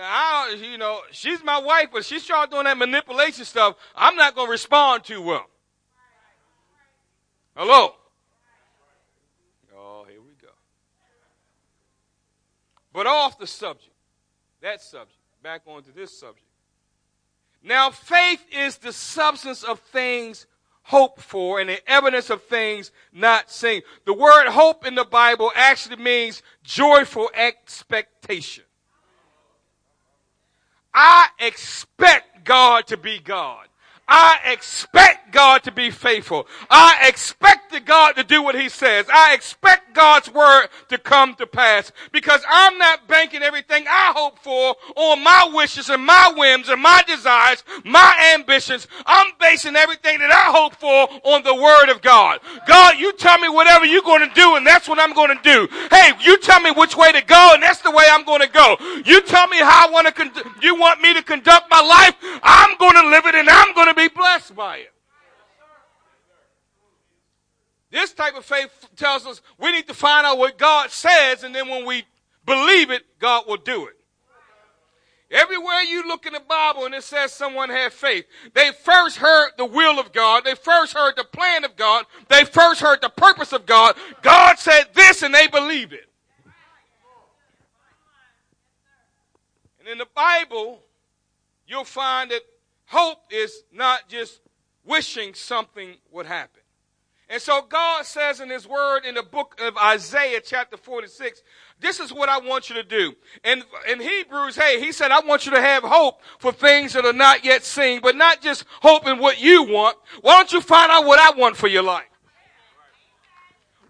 I, 0.00 0.56
you 0.60 0.76
know, 0.76 1.00
she's 1.12 1.42
my 1.44 1.58
wife, 1.58 1.88
but 1.92 2.04
she 2.04 2.18
started 2.18 2.50
doing 2.50 2.64
that 2.64 2.76
manipulation 2.76 3.44
stuff. 3.44 3.76
I'm 3.94 4.16
not 4.16 4.34
going 4.34 4.48
to 4.48 4.50
respond 4.50 5.04
too 5.04 5.22
well. 5.22 5.46
Hello. 7.56 7.94
Oh, 9.76 10.04
here 10.08 10.20
we 10.20 10.32
go. 10.42 10.48
But 12.92 13.06
off 13.06 13.38
the 13.38 13.46
subject, 13.46 13.94
that 14.60 14.82
subject, 14.82 15.18
back 15.42 15.62
onto 15.66 15.92
this 15.92 16.18
subject. 16.18 16.43
Now, 17.64 17.90
faith 17.90 18.44
is 18.52 18.76
the 18.76 18.92
substance 18.92 19.62
of 19.62 19.80
things 19.80 20.46
hoped 20.82 21.22
for 21.22 21.60
and 21.60 21.70
the 21.70 21.90
evidence 21.90 22.28
of 22.28 22.42
things 22.42 22.92
not 23.10 23.50
seen. 23.50 23.80
The 24.04 24.12
word 24.12 24.48
hope 24.48 24.86
in 24.86 24.94
the 24.94 25.04
Bible 25.04 25.50
actually 25.54 25.96
means 25.96 26.42
joyful 26.62 27.30
expectation. 27.34 28.64
I 30.92 31.28
expect 31.40 32.44
God 32.44 32.86
to 32.88 32.98
be 32.98 33.18
God. 33.18 33.66
I 34.06 34.38
expect 34.44 35.32
God 35.32 35.62
to 35.62 35.72
be 35.72 35.90
faithful. 35.90 36.46
I 36.68 37.06
expect 37.08 37.72
the 37.72 37.80
God 37.80 38.16
to 38.16 38.24
do 38.24 38.42
what 38.42 38.54
he 38.54 38.68
says. 38.68 39.06
I 39.12 39.32
expect 39.32 39.83
God's 39.94 40.30
word 40.30 40.66
to 40.88 40.98
come 40.98 41.34
to 41.36 41.46
pass 41.46 41.92
because 42.12 42.42
I'm 42.48 42.76
not 42.78 43.08
banking 43.08 43.42
everything 43.42 43.86
I 43.88 44.12
hope 44.14 44.38
for 44.40 44.76
on 44.96 45.22
my 45.22 45.50
wishes 45.54 45.88
and 45.88 46.04
my 46.04 46.32
whims 46.36 46.68
and 46.68 46.82
my 46.82 47.02
desires, 47.06 47.64
my 47.84 48.32
ambitions. 48.34 48.86
I'm 49.06 49.32
basing 49.40 49.76
everything 49.76 50.18
that 50.18 50.30
I 50.30 50.50
hope 50.52 50.74
for 50.76 51.08
on 51.24 51.42
the 51.42 51.54
word 51.54 51.90
of 51.90 52.02
God. 52.02 52.40
God, 52.66 52.98
you 52.98 53.12
tell 53.14 53.38
me 53.38 53.48
whatever 53.48 53.84
you're 53.84 54.02
going 54.02 54.28
to 54.28 54.34
do 54.34 54.56
and 54.56 54.66
that's 54.66 54.88
what 54.88 54.98
I'm 54.98 55.14
going 55.14 55.36
to 55.36 55.42
do. 55.42 55.68
Hey, 55.90 56.12
you 56.20 56.38
tell 56.38 56.60
me 56.60 56.70
which 56.72 56.96
way 56.96 57.12
to 57.12 57.22
go 57.22 57.52
and 57.54 57.62
that's 57.62 57.80
the 57.80 57.90
way 57.90 58.04
I'm 58.10 58.24
going 58.24 58.42
to 58.42 58.48
go. 58.48 58.76
You 59.04 59.22
tell 59.22 59.46
me 59.48 59.58
how 59.58 59.88
I 59.88 59.90
want 59.90 60.06
to, 60.06 60.12
con- 60.12 60.32
you 60.60 60.74
want 60.74 61.00
me 61.00 61.14
to 61.14 61.22
conduct 61.22 61.70
my 61.70 61.80
life. 61.80 62.14
I'm 62.42 62.76
going 62.78 62.94
to 62.94 63.08
live 63.08 63.26
it 63.26 63.34
and 63.34 63.48
I'm 63.48 63.74
going 63.74 63.88
to 63.88 63.94
be 63.94 64.08
blessed 64.08 64.54
by 64.54 64.78
it. 64.78 64.93
This 67.94 68.12
type 68.12 68.36
of 68.36 68.44
faith 68.44 68.88
tells 68.96 69.24
us 69.24 69.40
we 69.56 69.70
need 69.70 69.86
to 69.86 69.94
find 69.94 70.26
out 70.26 70.36
what 70.36 70.58
God 70.58 70.90
says, 70.90 71.44
and 71.44 71.54
then 71.54 71.68
when 71.68 71.86
we 71.86 72.02
believe 72.44 72.90
it, 72.90 73.04
God 73.20 73.44
will 73.46 73.56
do 73.56 73.86
it. 73.86 73.94
Everywhere 75.30 75.80
you 75.82 76.06
look 76.08 76.26
in 76.26 76.32
the 76.32 76.40
Bible 76.40 76.86
and 76.86 76.94
it 76.94 77.04
says 77.04 77.32
someone 77.32 77.70
had 77.70 77.92
faith, 77.92 78.24
they 78.52 78.72
first 78.82 79.18
heard 79.18 79.52
the 79.56 79.64
will 79.64 80.00
of 80.00 80.12
God. 80.12 80.44
They 80.44 80.56
first 80.56 80.92
heard 80.92 81.14
the 81.16 81.22
plan 81.22 81.62
of 81.62 81.76
God. 81.76 82.04
They 82.26 82.44
first 82.44 82.80
heard 82.80 83.00
the 83.00 83.10
purpose 83.10 83.52
of 83.52 83.64
God. 83.64 83.94
God 84.22 84.58
said 84.58 84.86
this 84.92 85.22
and 85.22 85.32
they 85.32 85.46
believed 85.46 85.92
it. 85.92 86.08
And 89.78 89.88
in 89.88 89.98
the 89.98 90.08
Bible, 90.16 90.80
you'll 91.68 91.84
find 91.84 92.32
that 92.32 92.42
Hope 92.86 93.18
is 93.30 93.62
not 93.72 94.08
just 94.08 94.40
wishing 94.84 95.32
something 95.32 95.94
would 96.10 96.26
happen. 96.26 96.63
And 97.28 97.40
so 97.40 97.62
God 97.62 98.04
says 98.04 98.40
in 98.40 98.50
His 98.50 98.68
Word 98.68 99.04
in 99.04 99.14
the 99.14 99.22
book 99.22 99.58
of 99.60 99.76
Isaiah, 99.76 100.40
chapter 100.44 100.76
46, 100.76 101.42
this 101.80 101.98
is 101.98 102.12
what 102.12 102.28
I 102.28 102.38
want 102.38 102.68
you 102.68 102.76
to 102.76 102.82
do. 102.82 103.14
And 103.42 103.64
in 103.90 104.00
Hebrews, 104.00 104.56
hey, 104.56 104.78
He 104.80 104.92
said, 104.92 105.10
I 105.10 105.20
want 105.20 105.46
you 105.46 105.52
to 105.52 105.60
have 105.60 105.82
hope 105.82 106.20
for 106.38 106.52
things 106.52 106.92
that 106.92 107.06
are 107.06 107.12
not 107.12 107.44
yet 107.44 107.64
seen, 107.64 108.00
but 108.02 108.14
not 108.14 108.42
just 108.42 108.64
hope 108.82 109.06
in 109.06 109.18
what 109.18 109.40
you 109.40 109.62
want. 109.64 109.96
Why 110.20 110.36
don't 110.36 110.52
you 110.52 110.60
find 110.60 110.92
out 110.92 111.06
what 111.06 111.18
I 111.18 111.38
want 111.38 111.56
for 111.56 111.66
your 111.66 111.82
life? 111.82 112.04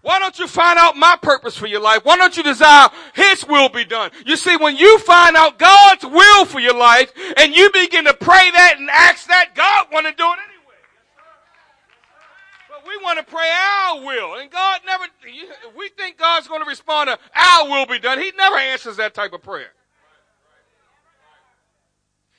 Why 0.01 0.19
don't 0.19 0.37
you 0.37 0.45
find 0.45 0.77
out 0.77 0.95
my 0.95 1.17
purpose 1.19 1.57
for 1.57 1.65
your 1.65 1.81
life? 1.81 2.05
Why 2.05 2.15
don't 2.15 2.37
you 2.37 2.43
desire 2.43 2.89
His 3.15 3.45
will 3.47 3.69
be 3.69 3.85
done? 3.85 4.11
You 4.23 4.37
see, 4.37 4.55
when 4.55 4.77
you 4.77 4.99
find 4.99 5.35
out 5.35 5.57
God's 5.57 6.05
will 6.05 6.45
for 6.45 6.59
your 6.59 6.75
life 6.75 7.11
and 7.37 7.55
you 7.55 7.71
begin 7.71 8.05
to 8.05 8.13
pray 8.13 8.51
that 8.51 8.75
and 8.77 8.87
ask 8.89 9.27
that, 9.27 9.55
God 9.55 9.87
want 9.91 10.05
to 10.05 10.13
do 10.13 10.23
it 10.23 10.37
anyway. 10.47 10.54
We 12.85 12.97
want 13.03 13.19
to 13.19 13.25
pray 13.25 13.49
our 13.49 14.05
will. 14.05 14.35
And 14.35 14.49
God 14.51 14.81
never, 14.85 15.05
we 15.75 15.89
think 15.89 16.17
God's 16.17 16.47
going 16.47 16.61
to 16.61 16.67
respond 16.67 17.09
to 17.09 17.19
our 17.35 17.69
will 17.69 17.85
be 17.85 17.99
done. 17.99 18.19
He 18.19 18.31
never 18.37 18.57
answers 18.57 18.97
that 18.97 19.13
type 19.13 19.33
of 19.33 19.41
prayer. 19.41 19.71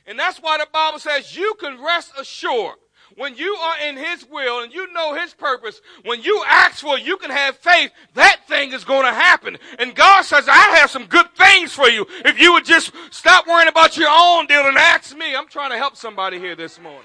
And 0.07 0.19
that's 0.19 0.38
why 0.38 0.59
the 0.59 0.69
Bible 0.73 1.00
says 1.00 1.37
you 1.37 1.55
can 1.59 1.83
rest 1.83 2.12
assured 2.19 2.76
when 3.17 3.37
you 3.37 3.55
are 3.55 3.81
in 3.88 3.97
His 3.97 4.26
will 4.29 4.62
and 4.62 4.73
you 4.73 4.93
know 4.93 5.15
His 5.15 5.33
purpose, 5.33 5.81
when 6.05 6.23
you 6.23 6.43
ask 6.47 6.81
for 6.81 6.99
it, 6.99 7.05
you 7.05 7.17
can 7.17 7.31
have 7.31 7.57
faith, 7.57 7.93
that 8.15 8.41
thing 8.47 8.73
is 8.73 8.85
going 8.85 9.05
to 9.05 9.12
happen. 9.12 9.59
And 9.79 9.95
God 9.95 10.23
says, 10.23 10.49
I 10.49 10.76
have 10.76 10.91
some 10.91 11.07
good 11.07 11.33
things 11.35 11.73
for 11.73 11.88
you. 11.88 12.07
If 12.25 12.38
you 12.38 12.53
would 12.53 12.65
just 12.65 12.93
stop 13.11 13.47
worrying 13.47 13.69
about 13.69 13.97
your 13.97 14.11
own 14.11 14.47
deal 14.47 14.67
and 14.67 14.76
ask 14.76 15.17
me. 15.17 15.35
I'm 15.35 15.49
trying 15.49 15.71
to 15.71 15.79
help 15.79 15.97
somebody 15.97 16.38
here 16.38 16.57
this 16.57 16.81
morning. 16.81 17.03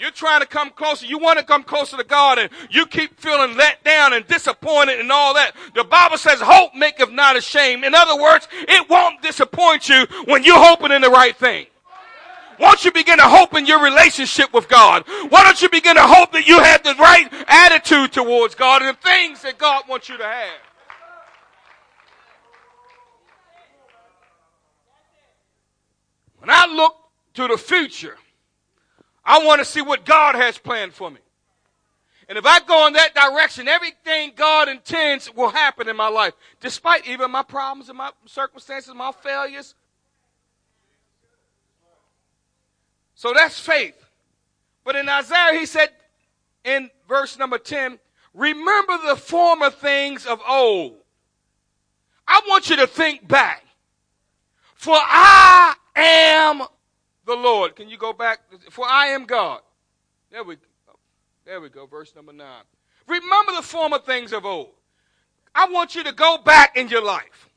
You're 0.00 0.10
trying 0.10 0.40
to 0.40 0.46
come 0.46 0.70
closer. 0.70 1.06
You 1.06 1.18
want 1.18 1.38
to 1.38 1.44
come 1.44 1.62
closer 1.62 1.96
to 1.96 2.04
God 2.04 2.38
and 2.38 2.50
you 2.70 2.86
keep 2.86 3.18
feeling 3.18 3.56
let 3.56 3.84
down 3.84 4.12
and 4.12 4.26
disappointed 4.26 4.98
and 4.98 5.10
all 5.10 5.34
that. 5.34 5.52
The 5.74 5.84
Bible 5.84 6.18
says 6.18 6.40
hope 6.40 6.74
maketh 6.74 7.10
not 7.10 7.36
ashamed. 7.36 7.84
In 7.84 7.94
other 7.94 8.20
words, 8.20 8.48
it 8.52 8.90
won't 8.90 9.22
disappoint 9.22 9.88
you 9.88 10.06
when 10.24 10.42
you're 10.42 10.58
hoping 10.58 10.92
in 10.92 11.00
the 11.00 11.10
right 11.10 11.36
thing. 11.36 11.66
Won't 12.58 12.84
you 12.84 12.92
begin 12.92 13.18
to 13.18 13.24
hope 13.24 13.54
in 13.54 13.66
your 13.66 13.82
relationship 13.82 14.52
with 14.52 14.68
God? 14.68 15.04
Why 15.28 15.42
don't 15.42 15.60
you 15.60 15.68
begin 15.68 15.96
to 15.96 16.02
hope 16.02 16.32
that 16.32 16.46
you 16.46 16.58
have 16.60 16.82
the 16.82 16.94
right 16.94 17.28
attitude 17.48 18.12
towards 18.12 18.54
God 18.54 18.82
and 18.82 18.96
the 18.96 19.00
things 19.00 19.42
that 19.42 19.58
God 19.58 19.84
wants 19.88 20.08
you 20.08 20.16
to 20.16 20.24
have? 20.24 20.60
When 26.38 26.50
I 26.50 26.66
look 26.66 26.94
to 27.34 27.48
the 27.48 27.56
future, 27.56 28.16
I 29.24 29.44
want 29.44 29.60
to 29.60 29.64
see 29.64 29.82
what 29.82 30.04
God 30.04 30.34
has 30.34 30.58
planned 30.58 30.92
for 30.92 31.10
me. 31.10 31.20
And 32.28 32.38
if 32.38 32.46
I 32.46 32.60
go 32.60 32.86
in 32.86 32.94
that 32.94 33.14
direction, 33.14 33.68
everything 33.68 34.32
God 34.34 34.68
intends 34.68 35.32
will 35.34 35.50
happen 35.50 35.88
in 35.88 35.96
my 35.96 36.08
life, 36.08 36.32
despite 36.60 37.06
even 37.06 37.30
my 37.30 37.42
problems 37.42 37.88
and 37.88 37.98
my 37.98 38.10
circumstances, 38.26 38.94
my 38.94 39.12
failures, 39.12 39.74
So 43.14 43.32
that's 43.32 43.58
faith. 43.58 43.94
But 44.84 44.96
in 44.96 45.08
Isaiah, 45.08 45.58
he 45.58 45.66
said 45.66 45.88
in 46.64 46.90
verse 47.08 47.38
number 47.38 47.58
10, 47.58 47.98
remember 48.34 48.98
the 49.06 49.16
former 49.16 49.70
things 49.70 50.26
of 50.26 50.40
old. 50.46 50.96
I 52.26 52.42
want 52.48 52.68
you 52.68 52.76
to 52.76 52.86
think 52.86 53.26
back. 53.26 53.64
For 54.74 54.94
I 54.94 55.74
am 55.96 56.64
the 57.26 57.34
Lord. 57.34 57.76
Can 57.76 57.88
you 57.88 57.96
go 57.96 58.12
back? 58.12 58.40
For 58.70 58.86
I 58.86 59.08
am 59.08 59.24
God. 59.24 59.60
There 60.30 60.44
we 60.44 60.56
go. 60.56 60.62
There 61.44 61.60
we 61.60 61.68
go. 61.68 61.86
Verse 61.86 62.14
number 62.14 62.32
nine. 62.32 62.62
Remember 63.06 63.52
the 63.52 63.62
former 63.62 63.98
things 63.98 64.32
of 64.32 64.44
old. 64.44 64.70
I 65.54 65.68
want 65.68 65.94
you 65.94 66.02
to 66.04 66.12
go 66.12 66.38
back 66.38 66.76
in 66.76 66.88
your 66.88 67.04
life. 67.04 67.50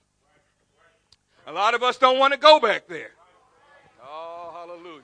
A 1.48 1.52
lot 1.52 1.74
of 1.74 1.82
us 1.82 1.98
don't 1.98 2.20
want 2.20 2.34
to 2.34 2.40
go 2.40 2.60
back 2.60 2.88
there. 2.88 3.12
Oh, 4.04 4.52
hallelujah. 4.54 5.02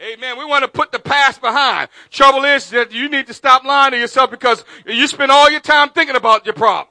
Amen. 0.00 0.38
We 0.38 0.44
want 0.44 0.62
to 0.62 0.68
put 0.68 0.92
the 0.92 1.00
past 1.00 1.40
behind. 1.40 1.88
Trouble 2.10 2.44
is 2.44 2.70
that 2.70 2.92
you 2.92 3.08
need 3.08 3.26
to 3.26 3.34
stop 3.34 3.64
lying 3.64 3.90
to 3.90 3.98
yourself 3.98 4.30
because 4.30 4.64
you 4.86 5.08
spend 5.08 5.32
all 5.32 5.50
your 5.50 5.60
time 5.60 5.90
thinking 5.90 6.14
about 6.14 6.46
your 6.46 6.54
problems. 6.54 6.87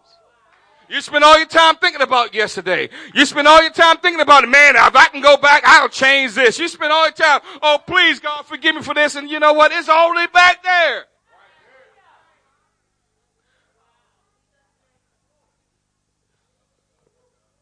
You 0.90 1.02
spend 1.02 1.24
all 1.24 1.38
your 1.38 1.48
time 1.48 1.76
thinking 1.76 2.02
about 2.02 2.34
yesterday. 2.34 2.90
You 3.14 3.26
spend 3.26 3.48
all 3.48 3.62
your 3.62 3.72
time 3.72 3.98
thinking 3.98 4.22
about 4.22 4.44
it. 4.44 4.48
Man, 4.48 4.76
if 4.76 4.96
I 4.96 5.08
can 5.08 5.22
go 5.22 5.36
back, 5.36 5.64
I'll 5.66 5.90
change 5.90 6.34
this. 6.34 6.58
You 6.58 6.68
spend 6.68 6.94
all 6.94 7.06
your 7.06 7.14
time, 7.14 7.42
oh, 7.62 7.80
please, 7.86 8.20
God, 8.20 8.46
forgive 8.46 8.76
me 8.76 8.82
for 8.82 8.94
this. 8.94 9.16
And 9.16 9.30
you 9.30 9.40
know 9.40 9.54
what? 9.54 9.72
It's 9.72 9.90
already 9.90 10.32
back 10.32 10.64
there. 10.64 11.06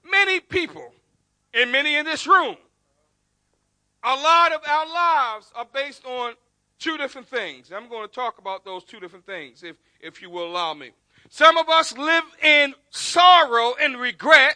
Many 0.09 0.39
people, 0.39 0.93
and 1.53 1.71
many 1.71 1.95
in 1.95 2.05
this 2.05 2.27
room, 2.27 2.55
a 4.03 4.15
lot 4.15 4.53
of 4.53 4.61
our 4.67 4.85
lives 4.87 5.51
are 5.55 5.65
based 5.73 6.05
on 6.05 6.35
two 6.77 6.95
different 6.95 7.27
things. 7.27 7.71
I'm 7.71 7.89
going 7.89 8.07
to 8.07 8.13
talk 8.13 8.37
about 8.37 8.63
those 8.63 8.83
two 8.83 8.99
different 8.99 9.25
things, 9.25 9.63
if, 9.63 9.77
if 9.99 10.21
you 10.21 10.29
will 10.29 10.45
allow 10.45 10.75
me. 10.75 10.91
Some 11.35 11.57
of 11.57 11.67
us 11.67 11.97
live 11.97 12.23
in 12.41 12.75
sorrow 12.91 13.73
and 13.81 13.99
regret, 13.99 14.55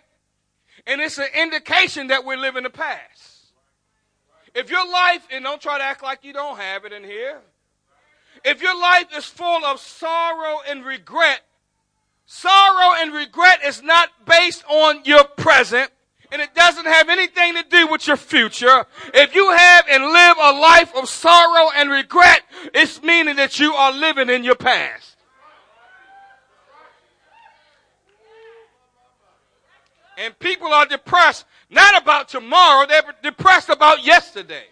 and 0.88 1.02
it's 1.02 1.18
an 1.18 1.28
indication 1.38 2.08
that 2.08 2.24
we're 2.24 2.38
living 2.38 2.64
the 2.64 2.70
past. 2.70 3.52
If 4.56 4.70
your 4.70 4.90
life, 4.90 5.28
and 5.30 5.44
don't 5.44 5.62
try 5.62 5.78
to 5.78 5.84
act 5.84 6.04
like 6.04 6.24
you 6.24 6.32
don't 6.32 6.58
have 6.58 6.86
it 6.86 6.94
in 6.94 7.04
here, 7.04 7.42
if 8.46 8.62
your 8.62 8.80
life 8.80 9.08
is 9.14 9.26
full 9.26 9.66
of 9.66 9.82
sorrow 9.82 10.60
and 10.70 10.86
regret, 10.86 11.42
sorrow 12.26 12.96
and 12.98 13.12
regret 13.12 13.60
is 13.66 13.84
not 13.84 14.12
based 14.26 14.64
on 14.70 15.02
your 15.04 15.26
present, 15.26 15.92
and 16.32 16.42
it 16.42 16.56
doesn't 16.56 16.88
have 16.88 17.10
anything 17.10 17.56
to 17.56 17.64
do 17.70 17.88
with 17.88 18.08
your 18.08 18.16
future. 18.16 18.86
If 19.14 19.36
you 19.36 19.52
have 19.52 19.86
and 19.92 20.06
live 20.06 20.38
a 20.40 20.58
life 20.58 20.96
of 20.96 21.10
sorrow 21.10 21.72
and 21.76 21.92
regret, 21.92 22.44
it's 22.74 23.04
meaning 23.04 23.36
that 23.36 23.60
you 23.60 23.74
are 23.74 23.92
living 23.92 24.30
in 24.30 24.46
your 24.46 24.56
past. 24.56 25.18
And 30.20 30.38
people 30.38 30.68
are 30.68 30.86
depressed, 30.86 31.46
not 31.70 32.02
about 32.02 32.28
tomorrow, 32.28 32.86
they're 32.86 33.02
depressed 33.24 33.70
about 33.70 34.06
yesterday. 34.06 34.66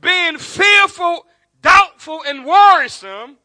Being 0.00 0.38
fearful, 0.38 1.24
doubtful, 1.62 2.22
and 2.26 2.44
worrisome. 2.44 3.36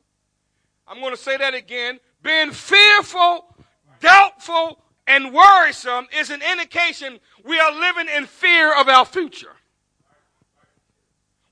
I'm 0.87 0.99
going 0.99 1.13
to 1.13 1.21
say 1.21 1.37
that 1.37 1.53
again. 1.53 1.99
Being 2.23 2.49
fearful, 2.49 3.55
doubtful, 3.99 4.83
and 5.05 5.31
worrisome 5.31 6.07
is 6.19 6.31
an 6.31 6.41
indication 6.51 7.19
we 7.45 7.59
are 7.59 7.71
living 7.71 8.07
in 8.17 8.25
fear 8.25 8.75
of 8.75 8.89
our 8.89 9.05
future. 9.05 9.53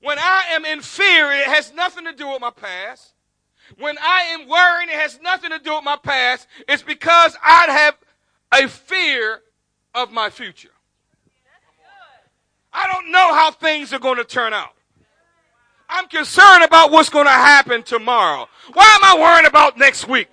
When 0.02 0.18
I 0.18 0.46
am 0.50 0.64
in 0.64 0.80
fear, 0.80 1.30
it 1.30 1.46
has 1.46 1.72
nothing 1.72 2.06
to 2.06 2.12
do 2.12 2.28
with 2.28 2.40
my 2.40 2.50
past. 2.50 3.14
When 3.78 3.96
I 3.98 4.22
am 4.32 4.48
worrying, 4.48 4.88
it 4.88 4.96
has 4.96 5.20
nothing 5.20 5.50
to 5.50 5.58
do 5.58 5.74
with 5.74 5.84
my 5.84 5.96
past. 5.96 6.46
It's 6.68 6.82
because 6.82 7.36
I 7.42 7.66
have 7.70 7.96
a 8.52 8.68
fear 8.68 9.40
of 9.94 10.12
my 10.12 10.30
future. 10.30 10.70
I 12.72 12.90
don't 12.92 13.10
know 13.10 13.34
how 13.34 13.50
things 13.50 13.92
are 13.92 13.98
going 13.98 14.18
to 14.18 14.24
turn 14.24 14.52
out. 14.52 14.74
I'm 15.88 16.06
concerned 16.06 16.62
about 16.62 16.92
what's 16.92 17.08
going 17.08 17.26
to 17.26 17.30
happen 17.30 17.82
tomorrow. 17.82 18.48
Why 18.72 18.98
am 19.02 19.18
I 19.18 19.20
worrying 19.20 19.46
about 19.46 19.76
next 19.76 20.06
week? 20.06 20.28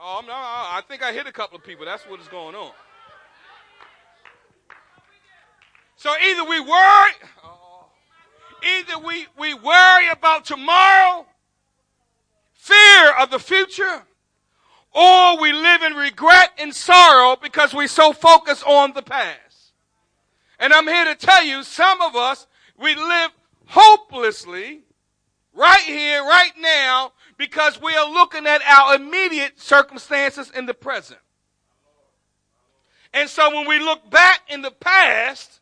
Oh, 0.00 0.18
I'm 0.20 0.26
not, 0.26 0.34
I 0.36 0.82
think 0.86 1.02
I 1.02 1.12
hit 1.12 1.26
a 1.26 1.32
couple 1.32 1.56
of 1.56 1.64
people. 1.64 1.86
That's 1.86 2.02
what 2.04 2.20
is 2.20 2.28
going 2.28 2.54
on. 2.54 2.72
So 5.96 6.12
either 6.22 6.44
we 6.44 6.60
worry, 6.60 7.12
either 8.64 8.98
we, 8.98 9.26
we 9.38 9.54
worry 9.54 10.08
about 10.10 10.44
tomorrow, 10.44 11.26
fear 12.54 13.12
of 13.18 13.30
the 13.30 13.38
future, 13.38 14.02
or 14.92 15.40
we 15.40 15.52
live 15.52 15.82
in 15.82 15.94
regret 15.94 16.52
and 16.58 16.74
sorrow 16.74 17.36
because 17.40 17.74
we 17.74 17.86
so 17.86 18.12
focus 18.12 18.62
on 18.62 18.92
the 18.92 19.02
past. 19.02 19.72
And 20.58 20.72
I'm 20.72 20.86
here 20.86 21.04
to 21.04 21.14
tell 21.14 21.44
you, 21.44 21.62
some 21.62 22.00
of 22.00 22.14
us, 22.14 22.46
we 22.78 22.94
live 22.94 23.30
hopelessly 23.66 24.82
right 25.52 25.82
here, 25.82 26.22
right 26.22 26.52
now, 26.58 27.12
because 27.36 27.80
we 27.80 27.94
are 27.94 28.10
looking 28.10 28.46
at 28.46 28.62
our 28.62 28.94
immediate 28.94 29.60
circumstances 29.60 30.50
in 30.50 30.66
the 30.66 30.74
present. 30.74 31.20
And 33.12 33.28
so 33.28 33.54
when 33.54 33.68
we 33.68 33.78
look 33.78 34.10
back 34.10 34.40
in 34.48 34.62
the 34.62 34.72
past, 34.72 35.60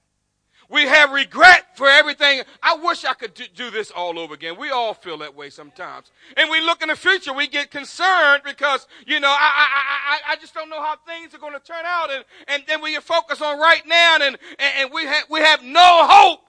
we 0.72 0.82
have 0.82 1.12
regret 1.12 1.76
for 1.76 1.86
everything. 1.86 2.42
I 2.62 2.76
wish 2.76 3.04
I 3.04 3.14
could 3.14 3.38
do 3.54 3.70
this 3.70 3.90
all 3.90 4.18
over 4.18 4.34
again. 4.34 4.58
We 4.58 4.70
all 4.70 4.94
feel 4.94 5.18
that 5.18 5.34
way 5.36 5.50
sometimes. 5.50 6.10
And 6.36 6.50
we 6.50 6.60
look 6.60 6.82
in 6.82 6.88
the 6.88 6.96
future, 6.96 7.32
we 7.32 7.46
get 7.46 7.70
concerned 7.70 8.42
because, 8.44 8.86
you 9.06 9.20
know, 9.20 9.28
I, 9.28 9.32
I, 9.32 10.30
I, 10.30 10.32
I 10.32 10.36
just 10.36 10.54
don't 10.54 10.68
know 10.68 10.82
how 10.82 10.96
things 11.06 11.34
are 11.34 11.38
going 11.38 11.52
to 11.52 11.60
turn 11.60 11.84
out. 11.84 12.10
And, 12.10 12.24
and 12.48 12.62
then 12.66 12.82
we 12.82 12.96
focus 12.96 13.40
on 13.40 13.60
right 13.60 13.82
now 13.86 14.16
and, 14.20 14.38
and, 14.58 14.90
we, 14.92 15.04
have, 15.04 15.24
we 15.30 15.40
have 15.40 15.62
no 15.62 16.06
hope 16.08 16.40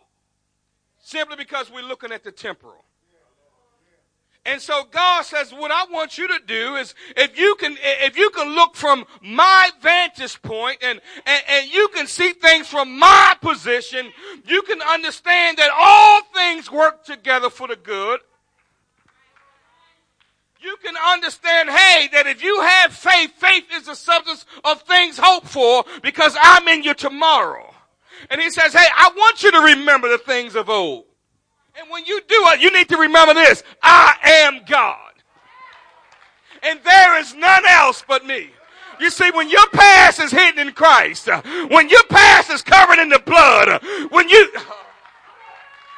Simply 1.06 1.36
because 1.36 1.70
we're 1.70 1.84
looking 1.84 2.14
at 2.14 2.24
the 2.24 2.32
temporal. 2.32 2.86
And 4.46 4.62
so 4.62 4.84
God 4.92 5.24
says, 5.24 5.54
what 5.54 5.72
I 5.72 5.86
want 5.90 6.18
you 6.18 6.28
to 6.28 6.40
do 6.46 6.76
is 6.76 6.94
if 7.16 7.40
you 7.40 7.56
can, 7.56 7.78
if 7.80 8.18
you 8.18 8.30
can 8.32 8.54
look 8.54 8.76
from 8.76 9.06
my 9.22 9.70
vantage 9.82 10.42
point 10.42 10.80
and, 10.82 11.00
and, 11.26 11.44
and, 11.48 11.74
you 11.74 11.88
can 11.94 12.08
see 12.08 12.34
things 12.34 12.68
from 12.68 13.00
my 13.00 13.36
position, 13.42 14.12
you 14.46 14.62
can 14.64 14.82
understand 14.82 15.58
that 15.58 15.70
all 15.74 16.24
things 16.34 16.70
work 16.70 17.06
together 17.06 17.50
for 17.50 17.70
the 17.70 17.78
good. 17.78 18.20
You 20.60 20.76
can 20.84 20.96
understand, 20.98 21.70
hey, 21.70 22.10
that 22.12 22.28
if 22.28 22.44
you 22.44 22.60
have 22.62 22.94
faith, 22.94 23.32
faith 23.38 23.66
is 23.74 23.86
the 23.86 23.96
substance 23.96 24.46
of 24.66 24.82
things 24.82 25.18
hoped 25.18 25.48
for 25.48 25.86
because 26.02 26.36
I'm 26.42 26.68
in 26.68 26.84
you 26.84 26.94
tomorrow. 26.94 27.74
And 28.30 28.42
he 28.42 28.50
says, 28.50 28.74
hey, 28.74 28.88
I 28.94 29.12
want 29.16 29.42
you 29.42 29.52
to 29.52 29.60
remember 29.60 30.10
the 30.10 30.18
things 30.18 30.56
of 30.56 30.70
old. 30.70 31.06
And 31.76 31.90
when 31.90 32.06
you 32.06 32.22
do 32.28 32.36
it, 32.50 32.62
you 32.62 32.72
need 32.72 32.90
to 32.90 32.98
remember 32.98 33.34
this. 33.34 33.64
I 33.82 34.16
am 34.24 34.62
God. 34.68 35.00
And 36.62 36.80
there 36.84 37.20
is 37.20 37.34
none 37.34 37.66
else 37.66 38.04
but 38.08 38.26
me. 38.26 38.50
You 39.00 39.10
see, 39.10 39.32
when 39.32 39.50
your 39.50 39.68
past 39.74 40.20
is 40.20 40.32
hidden 40.32 40.68
in 40.68 40.74
Christ, 40.74 41.28
when 41.70 41.90
your 41.90 42.04
past 42.04 42.52
is 42.52 42.62
covered 42.62 43.00
in 43.00 43.10
the 43.10 43.20
blood, 43.20 43.82
when 44.12 44.30
you, 44.30 44.52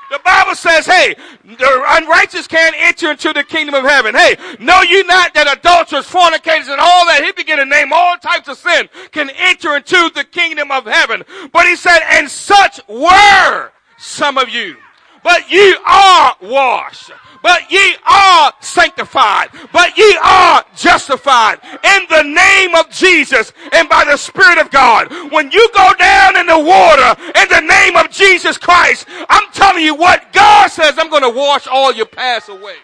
the 0.10 0.20
Bible 0.24 0.56
says, 0.56 0.86
hey, 0.86 1.14
the 1.44 1.84
unrighteous 1.90 2.48
can't 2.48 2.76
enter 2.78 3.12
into 3.12 3.34
the 3.34 3.44
kingdom 3.44 3.76
of 3.76 3.84
heaven. 3.84 4.16
Hey, 4.16 4.38
know 4.60 4.82
you 4.82 5.04
not 5.04 5.34
that 5.34 5.58
adulterers, 5.58 6.06
fornicators, 6.06 6.70
and 6.70 6.80
all 6.80 7.06
that, 7.08 7.22
he 7.24 7.34
began 7.34 7.58
to 7.58 7.66
name 7.66 7.92
all 7.92 8.18
types 8.18 8.48
of 8.48 8.58
sin, 8.58 8.88
can 9.12 9.30
enter 9.36 9.76
into 9.76 10.10
the 10.16 10.24
kingdom 10.24 10.72
of 10.72 10.86
heaven. 10.86 11.24
But 11.52 11.68
he 11.68 11.76
said, 11.76 12.00
and 12.10 12.30
such 12.30 12.80
were 12.88 13.72
some 13.98 14.38
of 14.38 14.48
you. 14.50 14.78
But 15.26 15.50
ye 15.50 15.76
are 15.84 16.36
washed. 16.40 17.10
But 17.42 17.72
ye 17.72 17.96
are 18.06 18.54
sanctified. 18.60 19.50
But 19.74 19.98
ye 19.98 20.16
are 20.24 20.64
justified 20.76 21.58
in 21.64 22.06
the 22.12 22.22
name 22.22 22.76
of 22.76 22.92
Jesus 22.92 23.52
and 23.74 23.90
by 23.90 24.06
the 24.06 24.18
Spirit 24.18 24.60
of 24.60 24.70
God. 24.70 25.12
When 25.32 25.50
you 25.50 25.68
go 25.74 25.94
down 25.98 26.38
in 26.38 26.46
the 26.46 26.60
water 26.60 27.20
in 27.42 27.50
the 27.50 27.62
name 27.62 27.96
of 27.96 28.12
Jesus 28.12 28.60
Christ, 28.60 29.08
I'm 29.28 29.52
telling 29.52 29.84
you 29.84 29.96
what 29.96 30.32
God 30.32 30.68
says, 30.68 30.94
I'm 31.00 31.10
going 31.10 31.24
to 31.24 31.36
wash 31.36 31.66
all 31.66 31.92
your 31.92 32.06
past 32.06 32.48
away. 32.48 32.76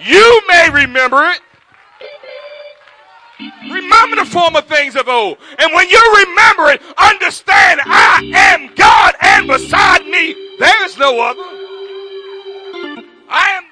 You 0.00 0.42
may 0.48 0.70
remember 0.72 1.24
it. 1.26 1.40
Remember 3.40 4.16
the 4.16 4.24
former 4.24 4.60
things 4.62 4.96
of 4.96 5.08
old. 5.08 5.38
And 5.58 5.72
when 5.72 5.88
you 5.88 6.00
remember 6.26 6.70
it, 6.70 6.82
understand 6.98 7.80
I 7.84 8.32
am 8.34 8.74
God 8.74 9.14
and 9.20 9.46
beside 9.46 10.06
me 10.06 10.34
there 10.58 10.84
is 10.84 10.98
no 10.98 11.20
other. 11.20 11.42
I 13.30 13.60
am 13.60 13.64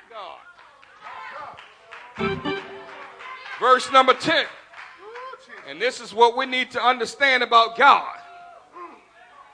God. 2.19 2.63
Verse 3.61 3.91
number 3.91 4.15
10. 4.15 4.47
And 5.69 5.83
this 5.83 6.01
is 6.01 6.15
what 6.15 6.37
we 6.37 6.47
need 6.47 6.71
to 6.73 6.81
understand 6.83 7.43
about 7.43 7.77
God. 7.77 8.17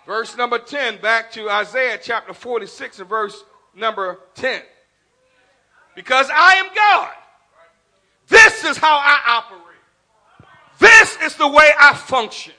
Verse 0.06 0.36
number 0.36 0.58
10, 0.58 1.00
back 1.00 1.30
to 1.32 1.48
Isaiah 1.48 1.98
chapter 2.02 2.34
46 2.34 3.00
and 3.00 3.08
verse 3.08 3.44
number 3.74 4.18
10. 4.34 4.60
Because 5.94 6.28
I 6.34 6.54
am 6.56 6.66
God. 6.74 7.12
This 8.28 8.64
is 8.64 8.76
how 8.76 8.96
I 8.96 9.20
operate. 9.38 9.71
This 10.82 11.16
is 11.22 11.36
the 11.36 11.46
way 11.46 11.70
I 11.78 11.94
function. 11.94 12.52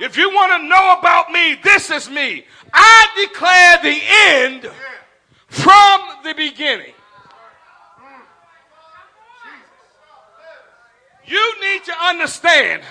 If 0.00 0.16
you 0.16 0.28
want 0.30 0.60
to 0.60 0.68
know 0.68 0.98
about 0.98 1.30
me, 1.30 1.54
this 1.62 1.88
is 1.88 2.10
me. 2.10 2.44
I 2.74 3.06
declare 3.16 3.78
the 3.80 4.00
end 4.04 4.70
from 5.46 6.00
the 6.24 6.34
beginning. 6.34 6.94
You 11.26 11.54
need 11.60 11.84
to 11.84 11.92
understand 12.06 12.82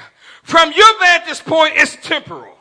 from 0.43 0.71
your 0.71 1.00
vantage 1.00 1.43
point, 1.43 1.74
it's 1.76 1.98
temporal. 2.02 2.57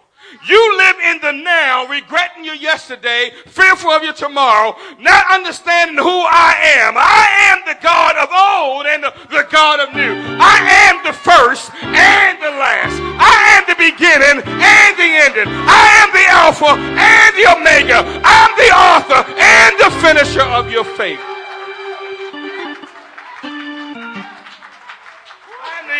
You 0.49 0.77
live 0.79 0.97
in 1.01 1.21
the 1.21 1.33
now, 1.33 1.87
regretting 1.87 2.45
your 2.45 2.55
yesterday, 2.55 3.33
fearful 3.47 3.91
of 3.91 4.03
your 4.03 4.13
tomorrow, 4.13 4.77
not 4.99 5.25
understanding 5.31 5.97
who 5.97 6.23
I 6.23 6.55
am. 6.79 6.95
I 6.97 7.27
am 7.51 7.59
the 7.67 7.79
God 7.83 8.17
of 8.17 8.29
old 8.31 8.87
and 8.87 9.03
the, 9.03 9.13
the 9.31 9.47
God 9.51 9.81
of 9.81 9.95
new. 9.95 10.15
I 10.39 10.59
am 10.89 11.05
the 11.05 11.13
first 11.13 11.73
and 11.83 12.39
the 12.39 12.51
last. 12.51 12.99
I 13.19 13.59
am 13.59 13.65
the 13.67 13.79
beginning 13.79 14.43
and 14.47 14.93
the 14.99 15.11
ending. 15.27 15.51
I 15.51 15.87
am 16.03 16.11
the 16.15 16.27
Alpha 16.31 16.73
and 16.79 17.31
the 17.35 17.47
Omega. 17.51 18.01
I'm 18.25 18.53
the 18.57 18.71
author 18.71 19.23
and 19.37 19.79
the 19.79 19.91
finisher 20.01 20.43
of 20.43 20.71
your 20.71 20.85
faith. 20.85 21.36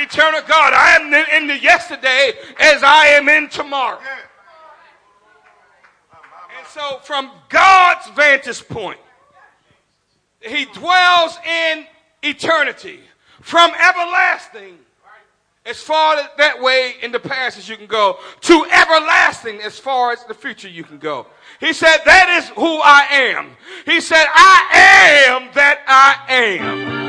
Eternal 0.07 0.41
God. 0.47 0.73
I 0.73 0.97
am 0.97 1.43
in 1.43 1.49
the 1.49 1.59
yesterday 1.59 2.33
as 2.59 2.83
I 2.83 3.07
am 3.09 3.29
in 3.29 3.49
tomorrow. 3.49 3.99
And 6.59 6.67
so, 6.69 6.99
from 7.03 7.31
God's 7.49 8.09
vantage 8.11 8.67
point, 8.69 9.01
He 10.41 10.65
dwells 10.67 11.39
in 11.45 11.87
eternity. 12.23 13.01
From 13.41 13.71
everlasting, 13.75 14.79
as 15.67 15.81
far 15.83 16.17
as 16.17 16.27
that 16.39 16.61
way 16.61 16.95
in 17.03 17.13
the 17.13 17.21
past 17.21 17.59
as 17.59 17.69
you 17.69 17.77
can 17.77 17.87
go, 17.87 18.19
to 18.41 18.67
everlasting 18.73 19.61
as 19.61 19.79
far 19.79 20.13
as 20.13 20.25
the 20.25 20.35
future 20.35 20.69
you 20.69 20.85
can 20.85 20.99
go. 20.99 21.27
He 21.61 21.73
said, 21.73 21.99
That 22.05 22.43
is 22.43 22.49
who 22.51 22.81
I 22.83 23.07
am. 23.11 23.57
He 23.85 24.01
said, 24.01 24.27
I 24.29 25.27
am 25.29 25.49
that 25.55 25.81
I 25.87 26.33
am. 26.33 27.06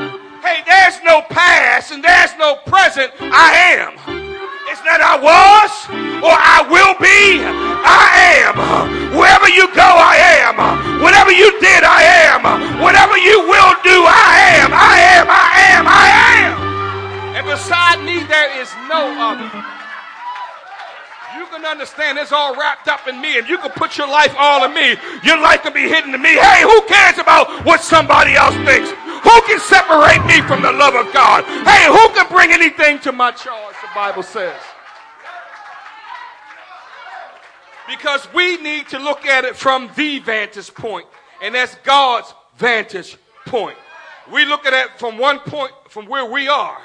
Hey, 0.47 0.63
there's 0.63 1.03
no 1.03 1.19
past 1.27 1.91
and 1.91 1.99
there's 2.01 2.31
no 2.39 2.55
present. 2.71 3.12
I 3.19 3.75
am. 3.75 3.99
It's 4.71 4.79
not 4.88 5.03
I 5.03 5.19
was 5.19 5.71
or 6.23 6.31
I 6.31 6.63
will 6.71 6.95
be. 7.03 7.43
I 7.43 8.47
am. 8.47 8.55
Wherever 9.12 9.51
you 9.51 9.67
go, 9.75 9.83
I 9.83 10.15
am. 10.47 10.55
Whatever 11.03 11.36
you 11.36 11.51
did, 11.60 11.83
I 11.83 12.31
am. 12.31 12.79
Whatever 12.79 13.19
you 13.19 13.43
will 13.43 13.75
do, 13.83 14.07
I 14.07 14.63
am. 14.63 14.71
I 14.71 14.95
am. 15.19 15.27
I 15.27 15.51
am. 15.75 15.83
I 15.83 16.07
am. 16.39 16.55
And 17.36 17.43
beside 17.43 17.99
me, 18.07 18.23
there 18.31 18.47
is 18.63 18.71
no 18.88 19.03
other. 19.19 19.51
You 21.36 21.45
can 21.51 21.65
understand 21.65 22.17
it's 22.17 22.31
all 22.31 22.55
wrapped 22.55 22.88
up 22.88 23.05
in 23.07 23.19
me, 23.19 23.38
and 23.38 23.49
you 23.49 23.57
can 23.57 23.71
put 23.71 23.97
your 23.97 24.07
life 24.07 24.33
all 24.39 24.63
in 24.63 24.73
me. 24.73 24.95
Your 25.23 25.41
life 25.41 25.62
can 25.63 25.73
be 25.73 25.91
hidden 25.91 26.13
to 26.13 26.17
me. 26.17 26.39
Hey, 26.39 26.63
who 26.63 26.81
cares 26.88 27.19
about 27.19 27.65
what 27.65 27.81
somebody 27.81 28.36
else 28.36 28.55
thinks? 28.63 28.89
Who 29.27 29.41
can 29.43 29.60
separate 29.60 30.16
me 30.41 30.47
from 30.47 30.62
the 30.62 30.71
love 30.71 30.95
of 30.95 31.12
God? 31.13 31.43
Hey, 31.43 31.86
who 31.88 32.13
can 32.13 32.28
bring 32.30 32.52
anything 32.52 33.00
to 33.00 33.12
my 33.12 33.32
charge? 33.32 33.76
The 33.82 33.89
Bible 33.93 34.23
says. 34.23 34.60
Because 37.88 38.28
we 38.34 38.58
need 38.58 38.89
to 38.89 39.00
look 39.00 39.26
at 39.26 39.45
it 39.45 39.56
from 39.56 39.89
the 39.95 40.19
vantage 40.19 40.73
point, 40.73 41.08
and 41.41 41.56
that's 41.56 41.76
God's 41.84 42.34
vantage 42.58 43.17
point. 43.45 43.78
We 44.32 44.45
look 44.45 44.65
at 44.65 44.73
it 44.73 45.00
from 45.00 45.17
one 45.17 45.39
point, 45.39 45.71
from 45.89 46.06
where 46.06 46.26
we 46.26 46.50
are. 46.50 46.78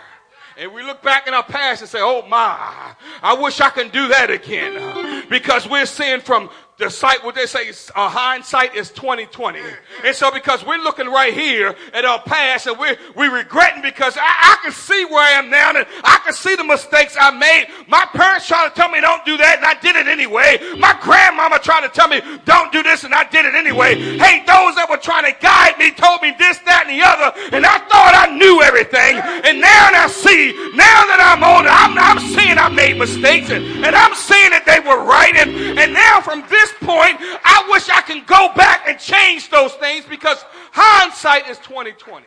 And 0.57 0.73
we 0.73 0.83
look 0.83 1.03
back 1.03 1.27
in 1.27 1.35
our 1.35 1.43
past 1.43 1.81
and 1.81 1.91
say, 1.91 2.01
oh 2.01 2.27
my, 2.29 2.95
I 3.23 3.35
wish 3.35 3.61
I 3.61 3.71
can 3.71 3.89
do 3.89 4.09
that 4.09 4.31
again. 4.31 5.25
Because 5.29 5.69
we're 5.69 5.87
seeing 5.87 6.21
from 6.21 6.51
the 6.79 6.91
sight, 6.91 7.23
what 7.23 7.35
they 7.35 7.47
say, 7.47 7.71
uh, 7.95 8.09
hindsight 8.09 8.75
is 8.75 8.91
2020. 8.91 9.61
And 10.05 10.17
so 10.17 10.31
because 10.31 10.65
we're 10.65 10.83
looking 10.83 11.07
right 11.07 11.33
here 11.33 11.77
at 11.93 12.05
our 12.05 12.21
past 12.23 12.67
and 12.67 12.79
we're, 12.79 12.97
we're 13.15 13.35
regretting 13.35 13.83
because 13.83 14.17
I, 14.17 14.23
I 14.23 14.59
can 14.63 14.73
see 14.73 15.05
where 15.05 15.23
I 15.23 15.31
am 15.39 15.51
now 15.51 15.71
and 15.71 15.87
I 16.03 16.21
can 16.25 16.33
see 16.33 16.57
the 16.57 16.65
mistakes 16.65 17.17
I 17.19 17.31
made. 17.31 17.69
My 17.89 18.07
parents 18.13 18.49
tried 18.49 18.71
to 18.71 18.75
tell 18.75 18.89
me 18.89 19.01
don't 19.01 19.25
do 19.25 19.37
that 19.37 19.57
and 19.59 19.67
I 19.67 19.75
did 19.81 19.97
it 19.97 20.09
anyway. 20.09 20.59
My 20.79 20.99
grandmama 21.01 21.59
tried 21.59 21.83
to 21.83 21.89
tell 21.89 22.09
me 22.09 22.21
don't 22.45 22.73
do 22.73 22.83
this 22.83 23.05
and 23.05 23.15
I 23.15 23.25
did 23.25 23.45
it 23.45 23.55
anyway. 23.55 23.95
Hey, 24.19 24.43
those 24.47 24.75
that 24.77 24.89
were 24.89 24.97
trying 24.97 25.31
to 25.31 25.39
guide 25.41 25.79
me 25.79 25.93
told 25.93 26.23
me 26.23 26.35
this, 26.39 26.59
that, 26.65 26.89
and 26.89 26.99
the 26.99 27.05
other 27.05 27.37
and 27.53 27.67
I 27.67 27.79
thought 27.87 28.17
I 28.17 28.35
knew 28.35 28.63
everything. 28.63 29.21
And 29.21 29.61
now 29.61 29.91
I 29.93 30.09
see, 30.09 30.53
now 30.75 30.99
that 31.11 31.21
I'm 31.21 31.45
older, 31.45 31.69
I'm, 31.69 31.95
I'm 31.99 32.19
seeing 32.33 32.59
I 32.59 32.69
made 32.69 32.99
mistakes 32.99 33.51
and, 33.51 33.85
and 33.85 33.95
I'm 33.95 34.15
seeing 34.15 34.51
that 34.51 34.65
they 34.65 34.81
were 34.81 35.05
right. 35.05 35.37
And, 35.37 35.79
and 35.79 35.93
now 35.93 36.21
from 36.21 36.43
this 36.49 36.62
this 36.63 36.73
point, 36.81 37.17
I 37.21 37.69
wish 37.71 37.89
I 37.89 38.03
can 38.03 38.25
go 38.25 38.53
back 38.55 38.89
and 38.89 38.99
change 38.99 39.51
those 39.51 39.73
things 39.75 40.05
because 40.05 40.45
hindsight 40.73 41.49
is 41.49 41.59
2020. 41.59 42.27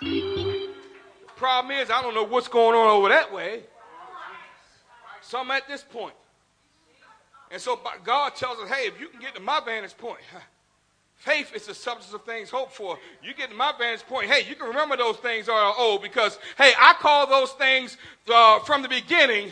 The 0.00 0.68
problem 1.36 1.76
is, 1.76 1.90
I 1.90 2.00
don't 2.02 2.14
know 2.14 2.24
what's 2.24 2.48
going 2.48 2.76
on 2.76 2.88
over 2.88 3.08
that 3.08 3.32
way. 3.32 3.64
So 5.22 5.40
I'm 5.40 5.50
at 5.50 5.66
this 5.68 5.82
point. 5.82 6.14
And 7.50 7.60
so 7.60 7.78
God 8.04 8.34
tells 8.34 8.58
us, 8.58 8.68
hey, 8.68 8.86
if 8.86 9.00
you 9.00 9.08
can 9.08 9.20
get 9.20 9.34
to 9.34 9.40
my 9.40 9.60
vantage 9.64 9.96
point, 9.96 10.20
faith 11.16 11.54
is 11.54 11.66
the 11.66 11.74
substance 11.74 12.14
of 12.14 12.24
things 12.24 12.50
hoped 12.50 12.72
for. 12.72 12.98
You 13.22 13.34
get 13.34 13.50
to 13.50 13.56
my 13.56 13.72
vantage 13.78 14.06
point, 14.06 14.30
hey, 14.30 14.48
you 14.48 14.54
can 14.56 14.68
remember 14.68 14.96
those 14.96 15.16
things 15.18 15.48
are 15.48 15.74
old 15.78 16.02
because, 16.02 16.38
hey, 16.58 16.72
I 16.78 16.94
call 16.94 17.26
those 17.26 17.52
things 17.52 17.96
uh, 18.32 18.60
from 18.60 18.82
the 18.82 18.88
beginning. 18.88 19.50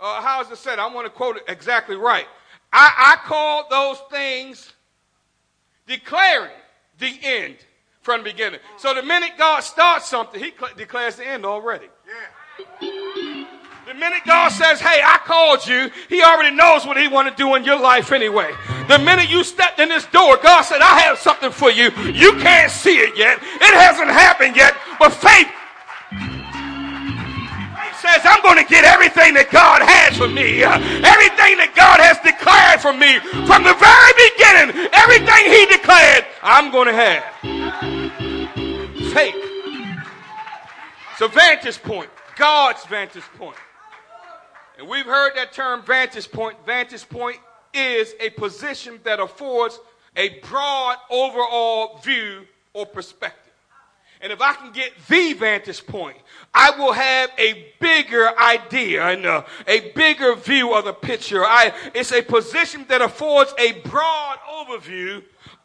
Uh, 0.00 0.20
how 0.20 0.40
is 0.42 0.50
it 0.50 0.56
said? 0.56 0.78
I 0.78 0.92
want 0.92 1.06
to 1.06 1.10
quote 1.10 1.36
it 1.36 1.44
exactly 1.46 1.96
right. 1.96 2.26
I, 2.72 3.16
I 3.16 3.26
call 3.26 3.68
those 3.68 3.98
things 4.10 4.72
declaring 5.86 6.50
the 6.98 7.18
end 7.22 7.56
from 8.00 8.22
the 8.22 8.30
beginning. 8.30 8.60
So 8.78 8.94
the 8.94 9.02
minute 9.02 9.32
God 9.38 9.60
starts 9.60 10.08
something, 10.08 10.42
He 10.42 10.52
cl- 10.58 10.74
declares 10.76 11.16
the 11.16 11.26
end 11.26 11.44
already. 11.44 11.86
Yeah. 12.06 13.46
The 13.86 13.94
minute 13.94 14.22
God 14.24 14.50
says, 14.50 14.80
hey, 14.80 15.02
I 15.04 15.18
called 15.24 15.66
you, 15.66 15.90
He 16.08 16.22
already 16.22 16.54
knows 16.54 16.86
what 16.86 16.96
He 16.96 17.08
want 17.08 17.28
to 17.28 17.34
do 17.34 17.54
in 17.56 17.64
your 17.64 17.78
life 17.80 18.12
anyway. 18.12 18.52
The 18.88 18.98
minute 18.98 19.28
you 19.28 19.42
stepped 19.44 19.80
in 19.80 19.88
this 19.88 20.06
door, 20.06 20.38
God 20.42 20.62
said, 20.62 20.80
I 20.80 21.00
have 21.00 21.18
something 21.18 21.50
for 21.50 21.70
you. 21.70 21.90
You 22.12 22.32
can't 22.38 22.70
see 22.70 22.96
it 22.96 23.18
yet. 23.18 23.38
It 23.38 23.74
hasn't 23.74 24.08
happened 24.08 24.56
yet, 24.56 24.76
but 24.98 25.10
faith 25.10 25.48
says, 28.02 28.20
I'm 28.24 28.42
going 28.42 28.58
to 28.58 28.68
get 28.68 28.84
everything 28.84 29.34
that 29.34 29.50
God 29.50 29.80
has 29.80 30.18
for 30.18 30.26
me. 30.26 30.66
everything 30.66 31.54
that 31.62 31.72
God 31.78 32.02
has 32.02 32.18
declared 32.18 32.82
for 32.82 32.92
me 32.92 33.22
from 33.46 33.62
the 33.62 33.78
very 33.78 34.12
beginning, 34.26 34.90
everything 34.90 35.42
He 35.46 35.62
declared, 35.70 36.26
I'm 36.42 36.74
going 36.74 36.90
to 36.90 36.98
have. 36.98 37.22
Faith. 39.14 39.38
It's 41.12 41.20
a 41.20 41.28
vantage 41.28 41.80
point, 41.82 42.10
God's 42.36 42.84
vantage 42.86 43.28
point. 43.38 43.56
And 44.78 44.88
we've 44.88 45.06
heard 45.06 45.36
that 45.36 45.52
term 45.52 45.82
vantage 45.82 46.30
point. 46.32 46.56
Vantage 46.66 47.08
point 47.08 47.38
is 47.72 48.14
a 48.18 48.30
position 48.30 48.98
that 49.04 49.20
affords 49.20 49.78
a 50.16 50.40
broad 50.40 50.96
overall 51.08 51.98
view 51.98 52.46
or 52.72 52.84
perspective. 52.84 53.41
And 54.22 54.32
if 54.32 54.40
I 54.40 54.54
can 54.54 54.70
get 54.70 54.92
the 55.08 55.32
vantage 55.32 55.84
point, 55.84 56.16
I 56.54 56.70
will 56.78 56.92
have 56.92 57.30
a 57.36 57.72
bigger 57.80 58.38
idea 58.38 59.04
and 59.04 59.26
a, 59.26 59.44
a 59.66 59.90
bigger 59.90 60.36
view 60.36 60.74
of 60.74 60.84
the 60.84 60.92
picture. 60.92 61.44
I, 61.44 61.72
it's 61.92 62.12
a 62.12 62.22
position 62.22 62.86
that 62.88 63.02
affords 63.02 63.52
a 63.58 63.72
broad 63.80 64.38
overview 64.48 65.24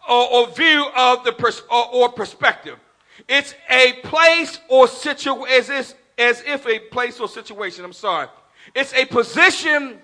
or, 0.09 0.33
or 0.33 0.47
view 0.47 0.87
of 0.95 1.23
the 1.23 1.33
pers- 1.33 1.61
or, 1.69 1.93
or, 1.93 2.09
perspective. 2.09 2.79
It's 3.27 3.53
a 3.69 3.93
place 4.03 4.59
or 4.69 4.87
situation 4.87 5.71
as, 5.71 5.95
as 6.17 6.43
if 6.43 6.65
a 6.65 6.79
place 6.79 7.19
or 7.19 7.27
situation. 7.27 7.85
I'm 7.85 7.93
sorry. 7.93 8.27
It's 8.73 8.93
a 8.95 9.05
position 9.05 9.99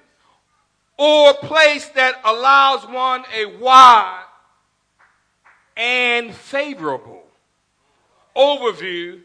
or 0.97 1.33
place 1.33 1.87
that 1.89 2.21
allows 2.23 2.85
one 2.87 3.23
a 3.35 3.45
wide 3.57 4.25
and 5.75 6.35
favorable 6.35 7.22
overview 8.35 9.21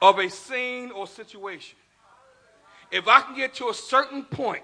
of 0.00 0.18
a 0.18 0.28
scene 0.28 0.90
or 0.90 1.06
situation. 1.06 1.76
If 2.90 3.08
I 3.08 3.20
can 3.20 3.34
get 3.34 3.54
to 3.54 3.68
a 3.68 3.74
certain 3.74 4.24
point, 4.24 4.62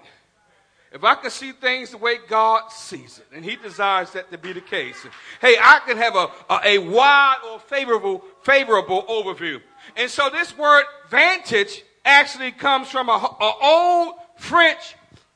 if 0.91 1.03
I 1.03 1.15
can 1.15 1.31
see 1.31 1.53
things 1.53 1.91
the 1.91 1.97
way 1.97 2.17
God 2.27 2.69
sees 2.71 3.17
it, 3.17 3.25
and 3.33 3.43
He 3.45 3.55
desires 3.55 4.11
that 4.11 4.31
to 4.31 4.37
be 4.37 4.53
the 4.53 4.61
case, 4.61 4.95
hey, 5.39 5.55
I 5.59 5.79
can 5.85 5.97
have 5.97 6.15
a, 6.15 6.29
a, 6.49 6.59
a 6.65 6.77
wide 6.79 7.37
or 7.49 7.59
favorable, 7.59 8.23
favorable 8.43 9.03
overview. 9.03 9.61
And 9.95 10.09
so 10.09 10.29
this 10.29 10.57
word 10.57 10.83
vantage 11.09 11.83
actually 12.03 12.51
comes 12.51 12.89
from 12.89 13.09
a, 13.09 13.13
a 13.13 13.53
old 13.61 14.15
French 14.37 14.95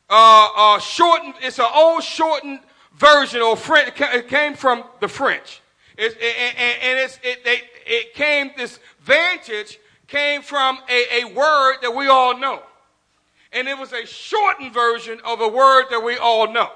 uh, 0.09 0.49
uh, 0.55 0.79
shortened. 0.79 1.35
It's 1.41 1.59
an 1.59 1.67
old 1.73 2.03
shortened 2.03 2.59
version, 2.97 3.41
or 3.41 3.55
French. 3.55 3.93
It 3.99 4.27
came 4.27 4.55
from 4.55 4.83
the 4.99 5.07
French. 5.07 5.61
And 5.97 6.13
it's, 6.19 7.19
it, 7.23 7.43
they, 7.45 7.61
it 7.85 8.13
came, 8.13 8.51
this 8.57 8.79
vantage 9.01 9.79
came 10.07 10.41
from 10.41 10.79
a, 10.89 11.21
a 11.21 11.33
word 11.33 11.77
that 11.81 11.93
we 11.95 12.07
all 12.07 12.37
know. 12.37 12.61
And 13.51 13.67
it 13.67 13.77
was 13.77 13.93
a 13.93 14.05
shortened 14.05 14.73
version 14.73 15.19
of 15.23 15.39
a 15.39 15.47
word 15.47 15.85
that 15.91 16.03
we 16.03 16.17
all 16.17 16.51
know. 16.51 16.69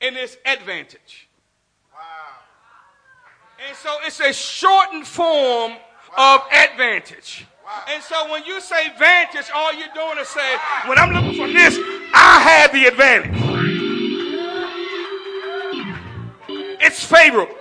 And 0.00 0.16
it's 0.16 0.36
advantage. 0.46 1.28
Wow. 1.92 1.98
And 3.66 3.76
so 3.76 3.96
it's 4.04 4.20
a 4.20 4.32
shortened 4.32 5.06
form 5.06 5.72
wow. 6.16 6.36
of 6.36 6.52
advantage. 6.52 7.46
Wow. 7.64 7.82
And 7.88 8.02
so 8.02 8.30
when 8.30 8.44
you 8.44 8.60
say 8.60 8.90
vantage, 8.98 9.50
all 9.54 9.72
you're 9.74 9.92
doing 9.94 10.18
is 10.18 10.28
say, 10.28 10.56
when 10.86 10.98
I'm 10.98 11.12
looking 11.12 11.36
for 11.36 11.48
this, 11.48 11.78
I 12.14 12.40
have 12.40 12.72
the 12.72 12.86
advantage. 12.86 13.40
It's 16.80 17.04
favorable. 17.04 17.56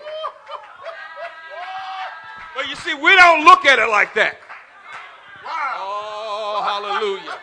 See, 2.83 2.93
we 2.95 3.15
don't 3.15 3.45
look 3.45 3.65
at 3.65 3.79
it 3.79 3.89
like 3.89 4.13
that. 4.15 4.37
Wow. 5.45 5.75
Oh, 5.77 6.61
hallelujah. 6.63 7.39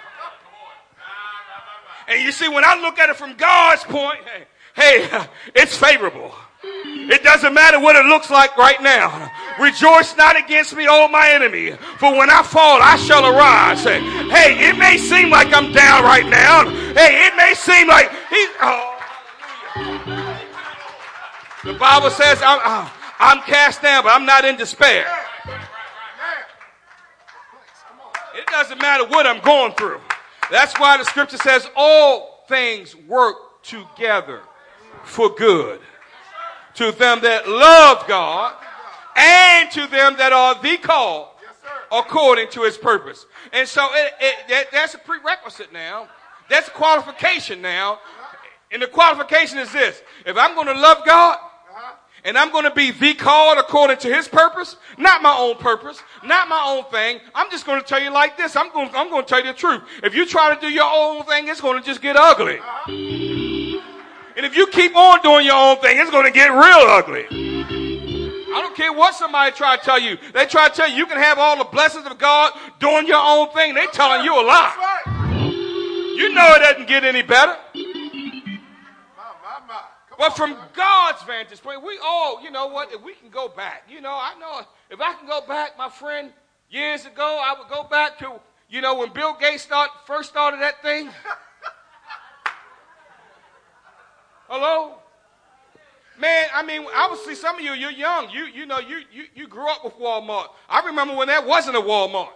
And 2.08 2.22
you 2.22 2.32
see, 2.32 2.48
when 2.48 2.64
I 2.64 2.74
look 2.80 2.98
at 2.98 3.08
it 3.08 3.16
from 3.16 3.36
God's 3.36 3.84
point, 3.84 4.18
hey, 4.74 5.06
hey 5.06 5.26
it's 5.54 5.76
favorable. 5.76 6.34
It 6.62 7.22
doesn't 7.22 7.54
matter 7.54 7.80
what 7.80 7.96
it 7.96 8.04
looks 8.06 8.28
like 8.28 8.56
right 8.58 8.82
now. 8.82 9.30
Rejoice 9.58 10.14
not 10.16 10.36
against 10.36 10.76
me, 10.76 10.86
oh 10.88 11.08
my 11.08 11.30
enemy. 11.30 11.72
For 11.98 12.14
when 12.14 12.28
I 12.28 12.42
fall, 12.42 12.82
I 12.82 12.96
shall 12.96 13.24
arise. 13.24 13.82
Hey, 13.82 14.00
hey, 14.28 14.68
it 14.68 14.76
may 14.76 14.98
seem 14.98 15.30
like 15.30 15.54
I'm 15.54 15.72
down 15.72 16.04
right 16.04 16.26
now. 16.26 16.68
Hey, 16.92 17.26
it 17.26 17.36
may 17.36 17.54
seem 17.54 17.88
like 17.88 18.10
he's. 18.28 18.48
Oh, 18.60 18.98
the 21.64 21.74
Bible 21.74 22.10
says 22.10 22.40
I'm, 22.42 22.90
I'm 23.18 23.42
cast 23.42 23.82
down, 23.82 24.04
but 24.04 24.10
I'm 24.10 24.26
not 24.26 24.44
in 24.44 24.56
despair. 24.56 25.06
It 28.34 28.46
doesn't 28.46 28.80
matter 28.80 29.06
what 29.06 29.26
I'm 29.26 29.40
going 29.40 29.72
through. 29.72 30.00
That's 30.50 30.78
why 30.78 30.96
the 30.96 31.04
scripture 31.04 31.36
says 31.36 31.68
all 31.76 32.44
things 32.48 32.96
work 32.96 33.62
together 33.62 34.40
for 35.04 35.34
good 35.34 35.80
to 36.74 36.92
them 36.92 37.20
that 37.22 37.48
love 37.48 38.06
God 38.06 38.54
and 39.16 39.70
to 39.72 39.86
them 39.86 40.16
that 40.18 40.32
are 40.32 40.60
the 40.62 40.76
called 40.78 41.28
according 41.92 42.48
to 42.50 42.62
his 42.62 42.78
purpose. 42.78 43.26
And 43.52 43.66
so 43.66 43.88
it, 43.92 44.12
it, 44.20 44.36
that, 44.48 44.66
that's 44.72 44.94
a 44.94 44.98
prerequisite 44.98 45.72
now. 45.72 46.08
That's 46.48 46.68
a 46.68 46.72
qualification 46.72 47.60
now. 47.60 48.00
And 48.72 48.82
the 48.82 48.86
qualification 48.86 49.58
is 49.58 49.72
this. 49.72 50.00
If 50.24 50.36
I'm 50.36 50.54
going 50.54 50.68
to 50.68 50.80
love 50.80 51.04
God, 51.04 51.38
and 52.24 52.36
I'm 52.36 52.52
going 52.52 52.64
to 52.64 52.70
be 52.70 52.90
the 52.90 53.14
called 53.14 53.58
according 53.58 53.98
to 53.98 54.14
his 54.14 54.28
purpose, 54.28 54.76
not 54.98 55.22
my 55.22 55.34
own 55.36 55.56
purpose, 55.56 56.02
not 56.24 56.48
my 56.48 56.62
own 56.66 56.90
thing. 56.90 57.20
I'm 57.34 57.50
just 57.50 57.66
going 57.66 57.80
to 57.80 57.86
tell 57.86 58.02
you 58.02 58.10
like 58.10 58.36
this. 58.36 58.56
I'm 58.56 58.72
going, 58.72 58.90
I'm 58.94 59.10
going 59.10 59.24
to 59.24 59.28
tell 59.28 59.40
you 59.40 59.52
the 59.52 59.58
truth. 59.58 59.82
If 60.02 60.14
you 60.14 60.26
try 60.26 60.54
to 60.54 60.60
do 60.60 60.68
your 60.68 60.90
own 60.90 61.24
thing, 61.24 61.48
it's 61.48 61.60
going 61.60 61.80
to 61.80 61.86
just 61.86 62.02
get 62.02 62.16
ugly. 62.16 62.58
Uh-huh. 62.58 63.90
And 64.36 64.46
if 64.46 64.56
you 64.56 64.66
keep 64.68 64.96
on 64.96 65.20
doing 65.22 65.44
your 65.46 65.56
own 65.56 65.78
thing, 65.78 65.98
it's 65.98 66.10
going 66.10 66.26
to 66.26 66.32
get 66.32 66.48
real 66.48 66.86
ugly. 66.88 67.26
I 67.30 68.62
don't 68.62 68.74
care 68.74 68.92
what 68.92 69.14
somebody 69.14 69.52
try 69.54 69.76
to 69.76 69.82
tell 69.82 69.98
you. 69.98 70.18
They 70.32 70.46
try 70.46 70.68
to 70.68 70.74
tell 70.74 70.88
you 70.90 70.96
you 70.96 71.06
can 71.06 71.18
have 71.18 71.38
all 71.38 71.56
the 71.56 71.64
blessings 71.64 72.06
of 72.06 72.18
God 72.18 72.52
doing 72.80 73.06
your 73.06 73.22
own 73.22 73.50
thing. 73.50 73.74
They 73.74 73.86
telling 73.88 74.24
you 74.24 74.34
a 74.34 74.42
lie. 74.44 74.74
You 76.16 76.34
know 76.34 76.54
it 76.54 76.58
doesn't 76.58 76.88
get 76.88 77.04
any 77.04 77.22
better. 77.22 77.56
But 80.20 80.36
from 80.36 80.54
God's 80.74 81.22
vantage 81.22 81.62
point, 81.62 81.82
we 81.82 81.98
all, 82.04 82.42
you 82.42 82.50
know 82.50 82.66
what, 82.66 82.92
if 82.92 83.02
we 83.02 83.14
can 83.14 83.30
go 83.30 83.48
back, 83.48 83.84
you 83.88 84.02
know, 84.02 84.10
I 84.10 84.34
know 84.38 84.60
if 84.90 85.00
I 85.00 85.14
can 85.14 85.26
go 85.26 85.40
back, 85.40 85.78
my 85.78 85.88
friend, 85.88 86.30
years 86.68 87.06
ago, 87.06 87.42
I 87.42 87.58
would 87.58 87.70
go 87.70 87.84
back 87.84 88.18
to, 88.18 88.38
you 88.68 88.82
know, 88.82 88.96
when 88.96 89.14
Bill 89.14 89.34
Gates 89.40 89.62
start, 89.62 89.88
first 90.06 90.28
started 90.28 90.60
that 90.60 90.82
thing. 90.82 91.08
Hello? 94.46 94.96
Man, 96.18 96.48
I 96.52 96.66
mean, 96.66 96.84
obviously 96.94 97.34
some 97.34 97.56
of 97.56 97.62
you, 97.62 97.72
you're 97.72 97.90
young. 97.90 98.28
You, 98.28 98.44
you 98.44 98.66
know, 98.66 98.78
you, 98.78 99.00
you, 99.10 99.24
you 99.34 99.48
grew 99.48 99.70
up 99.70 99.82
with 99.82 99.94
Walmart. 99.94 100.48
I 100.68 100.84
remember 100.84 101.16
when 101.16 101.28
that 101.28 101.46
wasn't 101.46 101.78
a 101.78 101.80
Walmart. 101.80 102.28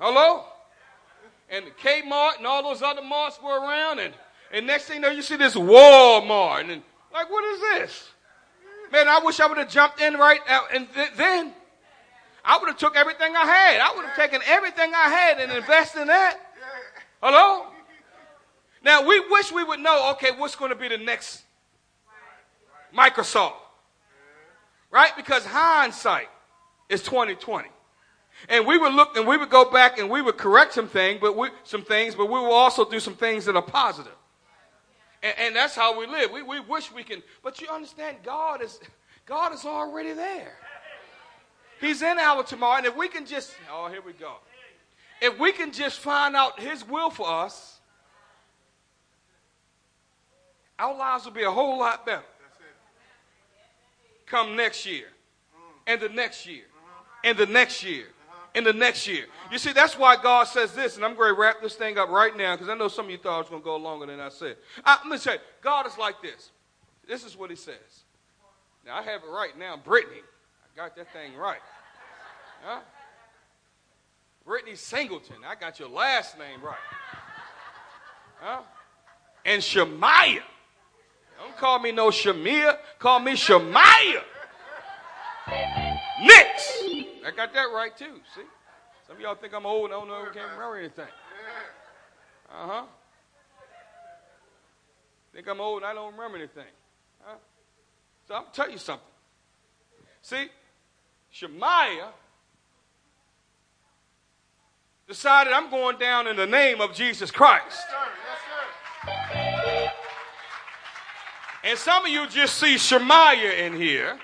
Hello? 0.00 0.44
And 1.54 1.66
the 1.66 1.70
Kmart 1.70 2.38
and 2.38 2.46
all 2.46 2.62
those 2.62 2.82
other 2.82 3.02
marts 3.02 3.40
were 3.42 3.58
around, 3.58 4.00
and, 4.00 4.12
and 4.52 4.66
next 4.66 4.86
thing 4.86 4.96
you 4.96 5.02
know, 5.02 5.10
you 5.10 5.22
see 5.22 5.36
this 5.36 5.54
Walmart, 5.54 6.70
and 6.70 6.82
like, 7.12 7.30
what 7.30 7.44
is 7.44 7.60
this? 7.60 8.08
Man, 8.90 9.08
I 9.08 9.20
wish 9.20 9.38
I 9.40 9.46
would 9.46 9.58
have 9.58 9.70
jumped 9.70 10.00
in 10.00 10.14
right 10.14 10.40
out, 10.48 10.74
and 10.74 10.92
th- 10.92 11.12
then 11.16 11.52
I 12.44 12.58
would 12.58 12.68
have 12.68 12.76
took 12.76 12.96
everything 12.96 13.34
I 13.36 13.46
had. 13.46 13.80
I 13.80 13.94
would 13.94 14.04
have 14.04 14.16
taken 14.16 14.40
everything 14.46 14.92
I 14.94 15.08
had 15.08 15.38
and 15.40 15.52
invested 15.52 16.02
in 16.02 16.08
that. 16.08 16.38
Hello? 17.22 17.66
Now 18.82 19.06
we 19.06 19.20
wish 19.30 19.50
we 19.52 19.64
would 19.64 19.80
know, 19.80 20.10
okay, 20.12 20.30
what's 20.36 20.56
going 20.56 20.70
to 20.70 20.76
be 20.76 20.88
the 20.88 20.98
next 20.98 21.42
Microsoft? 22.96 23.54
Right? 24.90 25.12
Because 25.16 25.44
hindsight 25.44 26.28
is 26.88 27.02
2020. 27.02 27.68
And 28.48 28.66
we 28.66 28.76
would 28.78 28.92
look 28.92 29.16
and 29.16 29.26
we 29.26 29.36
would 29.36 29.50
go 29.50 29.70
back 29.70 29.98
and 29.98 30.10
we 30.10 30.20
would 30.20 30.36
correct 30.36 30.74
some 30.74 30.88
things, 30.88 31.20
but 31.20 31.36
we, 31.36 31.48
some 31.64 31.82
things, 31.82 32.14
but 32.14 32.26
we 32.26 32.38
will 32.38 32.52
also 32.52 32.88
do 32.88 33.00
some 33.00 33.14
things 33.14 33.44
that 33.46 33.56
are 33.56 33.62
positive. 33.62 34.12
And, 35.22 35.34
and 35.38 35.56
that's 35.56 35.74
how 35.74 35.98
we 35.98 36.06
live. 36.06 36.30
We, 36.30 36.42
we 36.42 36.60
wish 36.60 36.92
we 36.92 37.02
can, 37.02 37.22
but 37.42 37.60
you 37.60 37.68
understand 37.68 38.18
God 38.22 38.62
is, 38.62 38.80
God 39.24 39.54
is 39.54 39.64
already 39.64 40.12
there. 40.12 40.56
He's 41.80 42.02
in 42.02 42.18
our 42.18 42.42
tomorrow. 42.42 42.78
And 42.78 42.86
if 42.86 42.96
we 42.96 43.08
can 43.08 43.26
just, 43.26 43.54
oh, 43.72 43.88
here 43.88 44.02
we 44.04 44.12
go. 44.12 44.36
if 45.20 45.38
we 45.38 45.52
can 45.52 45.72
just 45.72 46.00
find 46.00 46.36
out 46.36 46.60
His 46.60 46.86
will 46.86 47.10
for 47.10 47.28
us, 47.28 47.80
our 50.78 50.96
lives 50.96 51.24
will 51.24 51.32
be 51.32 51.44
a 51.44 51.50
whole 51.50 51.78
lot 51.78 52.04
better. 52.04 52.22
Come 54.26 54.56
next 54.56 54.86
year, 54.86 55.06
and 55.86 56.00
the 56.00 56.08
next 56.08 56.46
year, 56.46 56.64
and 57.22 57.36
the 57.36 57.46
next 57.46 57.84
year, 57.84 58.06
and 58.54 58.64
the 58.64 58.72
next 58.72 59.06
year. 59.06 59.26
You 59.50 59.58
see, 59.58 59.72
that's 59.72 59.98
why 59.98 60.16
God 60.20 60.44
says 60.44 60.72
this, 60.72 60.96
and 60.96 61.04
I'm 61.04 61.14
going 61.16 61.34
to 61.34 61.40
wrap 61.40 61.60
this 61.60 61.74
thing 61.74 61.98
up 61.98 62.08
right 62.08 62.36
now 62.36 62.54
because 62.54 62.68
I 62.68 62.74
know 62.74 62.88
some 62.88 63.06
of 63.06 63.10
you 63.10 63.18
thought 63.18 63.36
I 63.36 63.38
was 63.38 63.48
going 63.48 63.62
to 63.62 63.64
go 63.64 63.76
longer 63.76 64.06
than 64.06 64.20
I 64.20 64.28
said. 64.28 64.56
I, 64.84 64.98
let 65.02 65.06
me 65.06 65.18
say, 65.18 65.38
God 65.60 65.86
is 65.86 65.98
like 65.98 66.22
this. 66.22 66.50
This 67.06 67.24
is 67.24 67.36
what 67.36 67.50
He 67.50 67.56
says. 67.56 68.04
Now, 68.86 68.96
I 68.96 69.02
have 69.02 69.22
it 69.22 69.30
right 69.30 69.58
now. 69.58 69.76
Brittany, 69.76 70.20
I 70.20 70.76
got 70.76 70.94
that 70.96 71.12
thing 71.12 71.36
right. 71.36 71.60
Huh? 72.62 72.80
Brittany 74.44 74.76
Singleton, 74.76 75.36
I 75.46 75.54
got 75.54 75.78
your 75.78 75.88
last 75.88 76.38
name 76.38 76.62
right. 76.62 76.76
Huh? 78.40 78.60
And 79.44 79.62
Shemaiah. 79.62 80.42
Don't 81.40 81.56
call 81.56 81.78
me 81.78 81.92
no 81.92 82.08
Shamia, 82.08 82.78
call 82.98 83.20
me 83.20 83.36
Shemaiah. 83.36 84.22
Nix. 86.22 86.74
I 87.24 87.30
got 87.30 87.54
that 87.54 87.68
right 87.74 87.96
too. 87.96 88.20
See? 88.34 88.42
Some 89.06 89.16
of 89.16 89.22
y'all 89.22 89.34
think 89.34 89.54
I'm 89.54 89.66
old 89.66 89.86
and 89.86 89.94
I 89.94 89.98
don't 89.98 90.08
know 90.08 90.14
I 90.14 90.34
can't 90.34 90.50
remember 90.52 90.76
anything. 90.78 91.06
Uh 92.50 92.66
huh. 92.66 92.82
Think 95.32 95.48
I'm 95.48 95.60
old 95.60 95.82
and 95.82 95.86
I 95.86 95.94
don't 95.94 96.12
remember 96.12 96.36
anything. 96.38 96.64
Huh? 97.22 97.36
So 98.28 98.34
I'm 98.34 98.44
tell 98.52 98.70
you 98.70 98.78
something. 98.78 99.06
See, 100.22 100.46
Shemaiah 101.30 102.12
decided 105.06 105.52
I'm 105.52 105.70
going 105.70 105.98
down 105.98 106.26
in 106.26 106.36
the 106.36 106.46
name 106.46 106.80
of 106.80 106.94
Jesus 106.94 107.30
Christ. 107.30 107.64
Yes, 107.66 107.84
sir. 107.90 109.16
Yes, 109.34 109.64
sir. 109.64 109.90
And 111.64 111.78
some 111.78 112.04
of 112.04 112.10
you 112.10 112.26
just 112.28 112.56
see 112.58 112.78
Shemaiah 112.78 113.66
in 113.66 113.74
here 113.74 114.18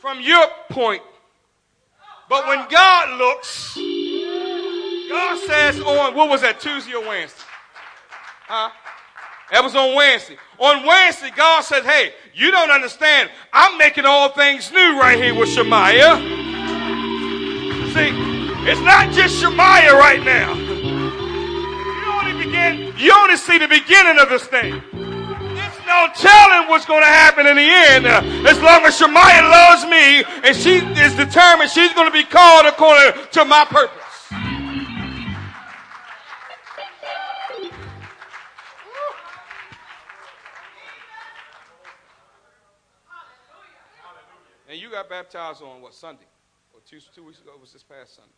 from 0.00 0.20
your 0.20 0.46
point. 0.70 1.02
But 2.30 2.46
when 2.46 2.64
God 2.70 3.18
looks, 3.18 3.74
God 3.74 5.38
says 5.48 5.80
on, 5.80 6.14
what 6.14 6.28
was 6.30 6.42
that, 6.42 6.60
Tuesday 6.60 6.94
or 6.94 7.04
Wednesday? 7.04 7.42
Huh? 8.46 8.70
That 9.50 9.64
was 9.64 9.74
on 9.74 9.96
Wednesday. 9.96 10.38
On 10.60 10.86
Wednesday, 10.86 11.32
God 11.34 11.62
said, 11.62 11.82
hey, 11.82 12.14
you 12.32 12.52
don't 12.52 12.70
understand. 12.70 13.30
I'm 13.52 13.76
making 13.78 14.04
all 14.06 14.28
things 14.28 14.70
new 14.70 15.00
right 15.00 15.20
here 15.20 15.34
with 15.34 15.48
Shemaiah. 15.48 16.18
See, 17.90 18.14
it's 18.70 18.80
not 18.82 19.12
just 19.12 19.40
Shemaiah 19.40 19.94
right 19.94 20.22
now. 20.22 20.54
You 20.54 22.12
only 22.12 22.44
begin, 22.44 22.94
you 22.96 23.12
only 23.12 23.38
see 23.38 23.58
the 23.58 23.66
beginning 23.66 24.20
of 24.20 24.28
this 24.28 24.44
thing 24.44 24.80
no 25.90 26.06
telling 26.14 26.68
what's 26.68 26.86
going 26.86 27.02
to 27.02 27.06
happen 27.10 27.46
in 27.46 27.56
the 27.56 27.70
end. 27.90 28.06
Uh, 28.06 28.22
as 28.48 28.60
long 28.62 28.84
as 28.86 28.96
Shemaiah 28.96 29.42
loves 29.42 29.82
me 29.84 30.22
and 30.46 30.56
she 30.56 30.78
is 31.02 31.16
determined 31.16 31.68
she's 31.70 31.92
going 31.94 32.06
to 32.06 32.12
be 32.12 32.22
called 32.22 32.66
according 32.66 33.20
to 33.32 33.44
my 33.44 33.64
purpose. 33.64 33.98
And 44.68 44.78
you 44.78 44.88
got 44.88 45.08
baptized 45.08 45.62
on 45.62 45.82
what 45.82 45.94
Sunday? 45.94 46.30
Or 46.72 46.80
two, 46.88 47.00
two 47.12 47.24
weeks 47.24 47.40
ago? 47.40 47.50
It 47.56 47.60
was 47.60 47.72
this 47.72 47.82
past 47.82 48.14
Sunday. 48.14 48.30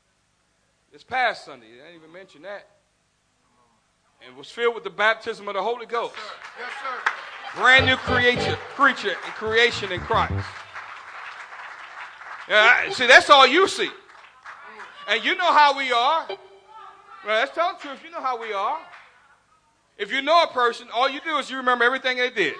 This 0.90 1.04
past 1.04 1.44
Sunday. 1.44 1.66
I 1.66 1.88
didn't 1.88 1.96
even 1.96 2.12
mention 2.12 2.40
that. 2.42 2.68
And 4.26 4.34
was 4.34 4.50
filled 4.50 4.74
with 4.74 4.84
the 4.84 4.90
baptism 4.90 5.46
of 5.48 5.54
the 5.54 5.62
Holy 5.62 5.84
Ghost. 5.84 6.14
Yes, 6.16 6.24
sir. 6.24 6.64
Yes, 6.64 6.70
sir. 7.04 7.12
Brand 7.56 7.86
new 7.86 7.96
creature, 7.96 8.56
creature 8.74 9.10
and 9.10 9.34
creation 9.34 9.92
in 9.92 10.00
Christ. 10.00 10.32
Yeah, 12.48 12.90
see, 12.90 13.06
that's 13.06 13.28
all 13.30 13.46
you 13.46 13.68
see. 13.68 13.90
And 15.08 15.24
you 15.24 15.34
know 15.36 15.52
how 15.52 15.76
we 15.76 15.92
are. 15.92 16.26
Well, 16.28 16.38
let's 17.40 17.54
tell 17.54 17.74
the 17.74 17.78
truth. 17.78 18.00
You 18.04 18.10
know 18.10 18.20
how 18.20 18.40
we 18.40 18.52
are. 18.52 18.78
If 19.98 20.10
you 20.10 20.22
know 20.22 20.42
a 20.42 20.46
person, 20.48 20.88
all 20.92 21.08
you 21.08 21.20
do 21.20 21.36
is 21.36 21.50
you 21.50 21.58
remember 21.58 21.84
everything 21.84 22.16
they 22.16 22.30
did. 22.30 22.54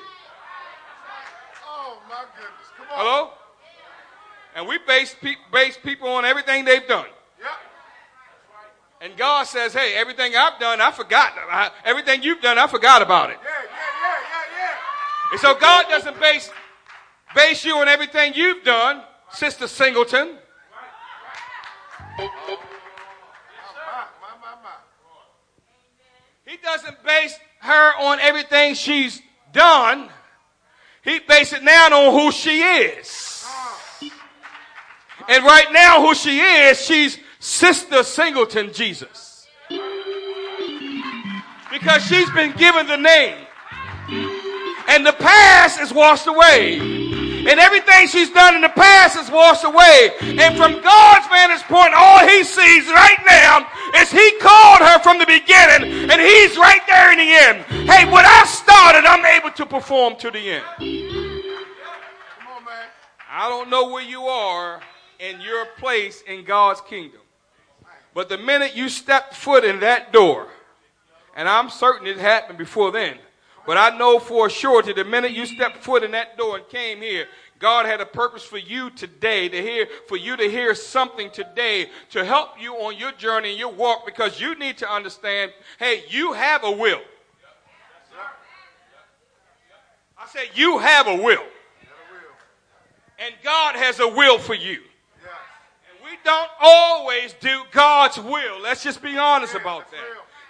Oh, 1.67 1.99
my 2.09 2.25
goodness. 2.37 2.53
Come 2.77 2.87
on. 2.93 2.99
Hello? 2.99 3.31
And 4.55 4.69
we 4.69 4.79
base, 4.87 5.17
pe- 5.21 5.35
base 5.53 5.79
people 5.83 6.09
on 6.09 6.25
everything 6.25 6.65
they've 6.65 6.87
done. 6.87 7.07
Yep. 7.41 7.51
And 9.01 9.17
God 9.17 9.45
says, 9.45 9.73
hey, 9.73 9.95
everything 9.95 10.37
I've 10.37 10.61
done, 10.61 10.81
I 10.81 10.93
forgot. 10.93 11.33
I, 11.51 11.71
everything 11.85 12.23
you've 12.23 12.43
done, 12.43 12.59
I 12.59 12.67
forgot 12.67 13.03
about 13.03 13.31
it. 13.31 13.39
Yeah. 13.43 13.52
And 15.33 15.41
so 15.41 15.55
God 15.55 15.87
doesn't 15.89 16.21
base, 16.21 16.51
base 17.35 17.65
you 17.65 17.77
on 17.79 17.89
everything 17.89 18.35
you've 18.35 18.63
done, 18.65 19.03
Sister 19.33 19.67
Singleton. 19.67 20.37
He 26.47 26.59
doesn't 26.63 27.03
base 27.03 27.35
her 27.61 27.93
on 27.99 28.21
everything 28.21 28.75
she's 28.75 29.23
done. 29.55 30.11
He 31.03 31.19
bases 31.21 31.55
it 31.55 31.65
now 31.65 31.87
on 31.87 32.13
who 32.13 32.31
she 32.31 32.61
is. 32.61 33.47
And 35.31 35.45
right 35.45 35.73
now, 35.73 36.07
who 36.07 36.15
she 36.15 36.41
is, 36.41 36.85
she's 36.85 37.19
Sister 37.39 38.03
Singleton 38.03 38.71
Jesus. 38.75 39.47
Because 41.71 42.05
she's 42.05 42.29
been 42.33 42.53
given 42.53 42.87
the 42.87 42.99
name 42.99 43.47
and 44.89 45.07
the 45.07 45.13
past 45.13 45.81
is 45.81 45.93
washed 45.93 46.27
away. 46.27 46.79
And 46.79 47.59
everything 47.59 48.07
she's 48.07 48.31
done 48.31 48.55
in 48.55 48.61
the 48.61 48.69
past 48.69 49.19
is 49.19 49.29
washed 49.29 49.65
away. 49.65 50.13
And 50.21 50.57
from 50.57 50.81
God's 50.81 51.27
vantage 51.27 51.63
point, 51.67 51.93
all 51.95 52.21
he 52.21 52.45
sees 52.45 52.87
right 52.87 53.19
now 53.27 53.67
is 53.97 54.13
he 54.13 54.39
called 54.39 54.79
her 54.81 55.01
from 55.01 55.19
the 55.19 55.27
beginning 55.27 56.09
and 56.09 56.21
he's 56.21 56.57
right 56.57 56.81
there 56.87 57.11
in 57.11 57.19
the 57.19 57.25
end. 57.25 57.89
Hey, 57.91 58.09
what 58.09 58.25
I 58.25 58.45
started, 58.45 59.05
I'm 59.05 59.27
able 59.27 59.51
to 59.51 59.67
perform 59.67 60.15
to 60.17 60.31
the 60.31 60.53
end. 60.53 60.65
Come 60.79 60.87
on, 62.57 62.65
man. 62.65 62.87
I 63.29 63.49
don't 63.49 63.69
know 63.69 63.89
where 63.91 64.05
you 64.05 64.23
are 64.23 64.81
in 65.19 65.41
your 65.41 65.67
place 65.79 66.23
in 66.23 66.45
God's 66.45 66.81
kingdom. 66.83 67.21
But 68.15 68.29
the 68.29 68.39
minute 68.39 68.77
you 68.77 68.89
step 68.89 69.35
foot 69.35 69.65
in 69.65 69.81
that 69.81 70.13
door, 70.13 70.47
and 71.35 71.49
I'm 71.49 71.71
certain 71.71 72.07
it 72.07 72.19
happened 72.19 72.59
before 72.59 72.93
then, 72.93 73.17
but 73.67 73.77
I 73.77 73.97
know 73.97 74.19
for 74.19 74.51
sure 74.51 74.83
that 74.83 74.97
the 74.97 75.05
minute 75.05 75.33
you 75.33 75.47
stepped 75.47 75.79
foot 75.79 76.03
in 76.03 76.11
that 76.13 76.37
door 76.37 76.57
and 76.57 76.69
came 76.69 76.99
here, 76.99 77.27
God 77.59 77.87
had 77.87 78.01
a 78.01 78.07
purpose 78.07 78.43
for 78.43 78.59
you 78.59 78.91
today 78.91 79.49
to 79.49 79.63
hear, 79.63 79.87
for 80.09 80.17
you 80.17 80.37
to 80.37 80.51
hear 80.51 80.75
something 80.75 81.31
today 81.31 81.91
to 82.11 82.25
help 82.25 82.61
you 82.61 82.75
on 82.75 82.97
your 82.97 83.13
journey 83.13 83.51
and 83.51 83.59
your 83.59 83.73
walk 83.73 84.05
because 84.05 84.41
you 84.41 84.57
need 84.57 84.79
to 84.79 84.93
understand, 84.93 85.53
hey, 85.79 86.03
you 86.09 86.33
have 86.33 86.65
a 86.65 86.71
will. 86.71 87.01
I 90.19 90.27
said, 90.27 90.49
you 90.55 90.79
have 90.79 91.07
a 91.07 91.15
will. 91.15 91.45
And 93.19 93.35
God 93.45 93.77
has 93.77 94.01
a 94.01 94.09
will 94.09 94.39
for 94.39 94.55
you. 94.55 94.81
And 94.81 96.05
we 96.05 96.17
don't 96.25 96.51
always 96.61 97.33
do 97.35 97.63
God's 97.71 98.19
will. 98.19 98.61
Let's 98.61 98.83
just 98.83 99.01
be 99.01 99.17
honest 99.17 99.55
about 99.55 99.89
that. 99.93 100.01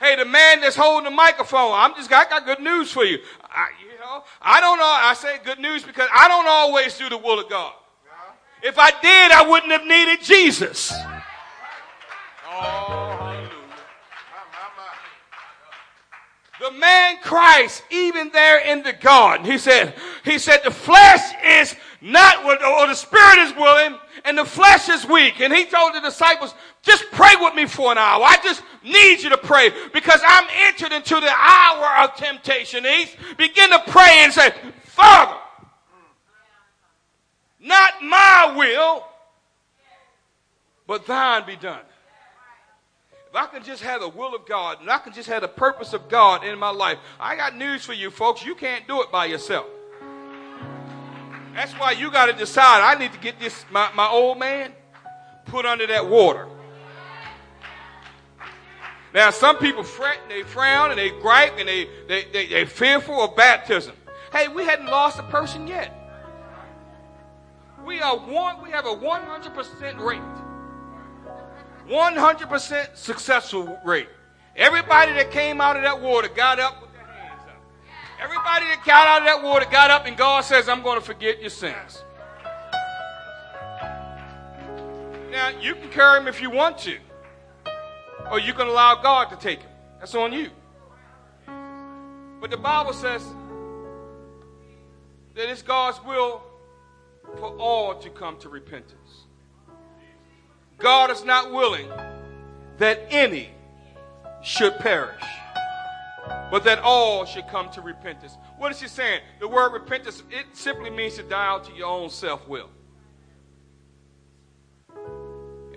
Hey, 0.02 0.16
the 0.16 0.24
man 0.24 0.60
that's 0.60 0.74
holding 0.74 1.04
the 1.04 1.14
microphone, 1.14 1.74
I'm 1.74 1.94
just, 1.94 2.12
I 2.12 2.28
got 2.28 2.44
good 2.44 2.58
news 2.58 2.90
for 2.90 3.04
you. 3.04 3.20
I, 3.44 3.68
you 3.80 3.96
know, 4.00 4.24
I 4.42 4.60
don't 4.60 4.78
know. 4.78 4.84
I 4.84 5.14
say 5.14 5.38
good 5.44 5.60
news 5.60 5.84
because 5.84 6.08
I 6.12 6.26
don't 6.26 6.48
always 6.48 6.98
do 6.98 7.08
the 7.08 7.18
will 7.18 7.38
of 7.38 7.48
God. 7.48 7.72
If 8.64 8.80
I 8.80 8.90
did, 8.90 9.30
I 9.30 9.46
wouldn't 9.48 9.70
have 9.70 9.86
needed 9.86 10.20
Jesus. 10.20 10.92
Oh, 12.50 12.50
hallelujah. 12.50 13.50
The 16.62 16.70
man 16.70 17.16
Christ, 17.20 17.83
even 17.90 18.31
there 18.31 18.61
in 18.61 18.85
the 18.85 18.92
garden, 18.92 19.44
he 19.44 19.59
said, 19.59 19.94
he 20.25 20.38
said, 20.38 20.61
the 20.62 20.70
flesh 20.70 21.33
is 21.44 21.75
not, 22.01 22.44
what, 22.44 22.64
or 22.64 22.87
the 22.87 22.94
spirit 22.94 23.38
is 23.38 23.53
willing, 23.57 23.98
and 24.25 24.38
the 24.38 24.44
flesh 24.44 24.88
is 24.88 25.05
weak. 25.05 25.40
And 25.40 25.53
he 25.53 25.64
told 25.64 25.92
the 25.92 26.01
disciples, 26.01 26.55
just 26.83 27.05
pray 27.11 27.33
with 27.40 27.57
me 27.57 27.66
for 27.66 27.90
an 27.90 27.98
hour. 27.98 28.22
I 28.22 28.37
just 28.44 28.62
need 28.85 29.25
you 29.25 29.31
to 29.31 29.38
pray 29.38 29.70
because 29.92 30.20
I'm 30.25 30.46
entered 30.68 30.92
into 30.92 31.16
the 31.16 31.33
hour 31.37 32.05
of 32.05 32.14
temptation. 32.14 32.85
He 32.85 33.07
begin 33.37 33.70
to 33.70 33.83
pray 33.88 34.20
and 34.20 34.33
say, 34.33 34.55
Father, 34.85 35.40
not 37.59 37.94
my 38.05 38.55
will, 38.57 39.05
but 40.87 41.07
thine 41.07 41.44
be 41.44 41.57
done. 41.57 41.81
If 43.32 43.36
I 43.36 43.46
can 43.46 43.64
just 43.64 43.82
have 43.82 44.02
the 44.02 44.10
will 44.10 44.34
of 44.34 44.44
God 44.44 44.82
and 44.82 44.90
I 44.90 44.98
can 44.98 45.14
just 45.14 45.26
have 45.30 45.40
the 45.40 45.48
purpose 45.48 45.94
of 45.94 46.10
God 46.10 46.44
in 46.44 46.58
my 46.58 46.68
life, 46.68 46.98
I 47.18 47.34
got 47.34 47.56
news 47.56 47.82
for 47.82 47.94
you 47.94 48.10
folks. 48.10 48.44
You 48.44 48.54
can't 48.54 48.86
do 48.86 49.00
it 49.00 49.10
by 49.10 49.24
yourself. 49.24 49.64
That's 51.54 51.72
why 51.72 51.92
you 51.92 52.10
got 52.10 52.26
to 52.26 52.34
decide. 52.34 52.82
I 52.82 52.94
need 52.98 53.10
to 53.14 53.18
get 53.18 53.40
this, 53.40 53.64
my, 53.70 53.90
my 53.94 54.06
old 54.06 54.38
man, 54.38 54.74
put 55.46 55.64
under 55.64 55.86
that 55.86 56.06
water. 56.06 56.46
Now, 59.14 59.30
some 59.30 59.56
people 59.56 59.82
fret 59.82 60.18
and 60.24 60.30
they 60.30 60.42
frown 60.42 60.90
and 60.90 60.98
they 60.98 61.08
gripe 61.08 61.54
and 61.56 61.66
they, 61.66 61.88
they, 62.08 62.26
they, 62.34 62.46
they're 62.48 62.66
fearful 62.66 63.18
of 63.22 63.34
baptism. 63.34 63.96
Hey, 64.30 64.48
we 64.48 64.64
hadn't 64.64 64.88
lost 64.88 65.18
a 65.18 65.22
person 65.22 65.66
yet. 65.66 65.90
We 67.82 68.02
are 68.02 68.18
one, 68.18 68.62
we 68.62 68.70
have 68.72 68.84
a 68.84 68.94
100% 68.94 69.98
rate. 70.00 70.41
100% 71.92 72.96
successful 72.96 73.78
rate. 73.85 74.09
Everybody 74.57 75.12
that 75.12 75.31
came 75.31 75.61
out 75.61 75.76
of 75.76 75.83
that 75.83 76.00
water 76.00 76.28
got 76.28 76.59
up 76.59 76.81
with 76.81 76.92
their 76.92 77.05
hands 77.05 77.42
up. 77.46 77.61
Everybody 78.18 78.64
that 78.66 78.83
got 78.87 79.07
out 79.07 79.20
of 79.20 79.26
that 79.26 79.42
water 79.42 79.66
got 79.70 79.90
up 79.90 80.07
and 80.07 80.16
God 80.16 80.40
says, 80.44 80.68
I'm 80.68 80.83
going 80.83 80.98
to 80.98 81.05
forget 81.05 81.40
your 81.40 81.50
sins. 81.50 82.02
Now, 85.31 85.50
you 85.61 85.74
can 85.74 85.90
carry 85.90 86.18
them 86.18 86.28
if 86.28 86.40
you 86.40 86.50
want 86.50 86.78
to 86.78 86.96
or 88.31 88.40
you 88.40 88.55
can 88.55 88.66
allow 88.66 88.94
God 89.02 89.26
to 89.31 89.37
take 89.37 89.61
them. 89.61 89.70
That's 89.98 90.14
on 90.14 90.33
you. 90.33 90.50
But 92.40 92.50
the 92.50 92.57
Bible 92.57 92.94
says 92.94 93.22
that 95.35 95.50
it's 95.50 95.62
God's 95.62 96.02
will 96.05 96.42
for 97.38 97.57
all 97.59 97.94
to 97.96 98.11
come 98.11 98.38
to 98.38 98.48
repentance. 98.48 99.21
God 100.82 101.10
is 101.10 101.24
not 101.24 101.52
willing 101.52 101.88
that 102.78 103.06
any 103.10 103.50
should 104.42 104.76
perish, 104.78 105.22
but 106.50 106.64
that 106.64 106.80
all 106.80 107.24
should 107.24 107.46
come 107.48 107.70
to 107.70 107.80
repentance. 107.80 108.36
What 108.58 108.72
is 108.72 108.80
he 108.80 108.88
saying? 108.88 109.20
The 109.38 109.46
word 109.46 109.72
repentance, 109.72 110.22
it 110.30 110.46
simply 110.52 110.90
means 110.90 111.14
to 111.14 111.22
die 111.22 111.46
out 111.46 111.64
to 111.64 111.72
your 111.72 111.86
own 111.86 112.10
self 112.10 112.48
will. 112.48 112.68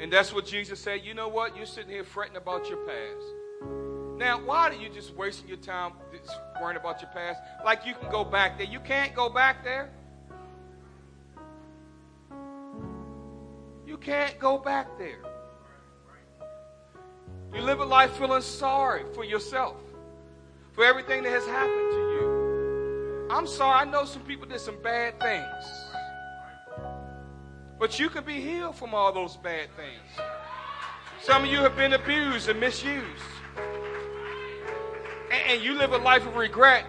And 0.01 0.11
that's 0.11 0.33
what 0.33 0.45
Jesus 0.45 0.79
said. 0.79 1.01
You 1.03 1.13
know 1.13 1.27
what? 1.27 1.55
You're 1.55 1.65
sitting 1.65 1.89
here 1.89 2.03
fretting 2.03 2.35
about 2.35 2.67
your 2.67 2.79
past. 2.79 3.25
Now, 4.17 4.39
why 4.43 4.69
are 4.69 4.73
you 4.73 4.89
just 4.89 5.13
wasting 5.13 5.47
your 5.47 5.57
time 5.57 5.93
worrying 6.61 6.77
about 6.77 7.01
your 7.01 7.11
past? 7.11 7.41
Like 7.63 7.85
you 7.85 7.93
can 7.93 8.09
go 8.09 8.23
back 8.23 8.57
there. 8.57 8.67
You 8.67 8.79
can't 8.79 9.13
go 9.13 9.29
back 9.29 9.63
there. 9.63 9.89
You 13.95 13.99
can't 13.99 14.37
go 14.39 14.57
back 14.57 14.97
there. 14.97 15.21
You 17.53 17.61
live 17.61 17.79
a 17.79 17.85
life 17.85 18.11
feeling 18.17 18.41
sorry 18.41 19.03
for 19.13 19.23
yourself, 19.23 19.77
for 20.73 20.83
everything 20.83 21.23
that 21.23 21.29
has 21.29 21.45
happened 21.45 21.91
to 21.91 21.97
you. 22.11 23.27
I'm 23.31 23.47
sorry, 23.47 23.87
I 23.87 23.89
know 23.89 24.03
some 24.03 24.23
people 24.23 24.47
did 24.47 24.59
some 24.59 24.83
bad 24.83 25.17
things. 25.21 25.63
But 27.79 27.97
you 27.97 28.09
can 28.09 28.25
be 28.25 28.41
healed 28.41 28.75
from 28.75 28.93
all 28.93 29.13
those 29.13 29.37
bad 29.37 29.69
things. 29.77 30.27
Some 31.21 31.45
of 31.45 31.49
you 31.49 31.59
have 31.59 31.77
been 31.77 31.93
abused 31.93 32.49
and 32.49 32.59
misused. 32.59 33.05
And, 35.47 35.63
you 35.63 35.77
live 35.77 35.93
a 35.93 35.97
life 35.99 36.27
of 36.27 36.35
regret. 36.35 36.85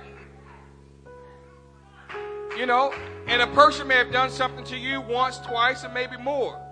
You 2.59 2.67
know, 2.67 2.93
and 3.29 3.43
a 3.43 3.47
person 3.55 3.87
may 3.87 3.95
have 3.95 4.11
done 4.11 4.29
something 4.29 4.65
to 4.65 4.77
you 4.77 5.01
once, 5.03 5.39
twice, 5.39 5.85
and 5.85 5.95
maybe 5.95 6.17
more. 6.17 6.66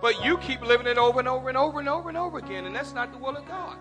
But 0.00 0.24
you 0.24 0.38
keep 0.38 0.60
living 0.60 0.86
it 0.86 0.98
over 0.98 1.18
and 1.18 1.28
over 1.28 1.48
and 1.48 1.56
over 1.58 1.80
and 1.80 1.88
over 1.88 2.08
and 2.08 2.18
over 2.18 2.38
again, 2.38 2.66
and 2.66 2.74
that's 2.74 2.92
not 2.92 3.12
the 3.12 3.18
will 3.18 3.36
of 3.36 3.46
God. 3.46 3.78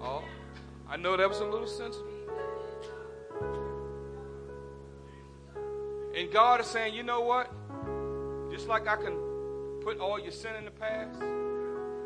Oh, 0.00 0.22
I 0.88 0.96
know 0.96 1.16
that 1.16 1.28
was 1.28 1.40
a 1.40 1.44
little 1.44 1.66
sensitive. 1.66 2.06
And 6.16 6.30
God 6.32 6.60
is 6.60 6.66
saying, 6.66 6.94
you 6.94 7.02
know 7.02 7.22
what? 7.22 7.50
Just 8.52 8.68
like 8.68 8.86
I 8.86 8.96
can 8.96 9.16
put 9.82 9.98
all 9.98 10.20
your 10.20 10.30
sin 10.30 10.54
in 10.56 10.64
the 10.64 10.70
past, 10.70 11.20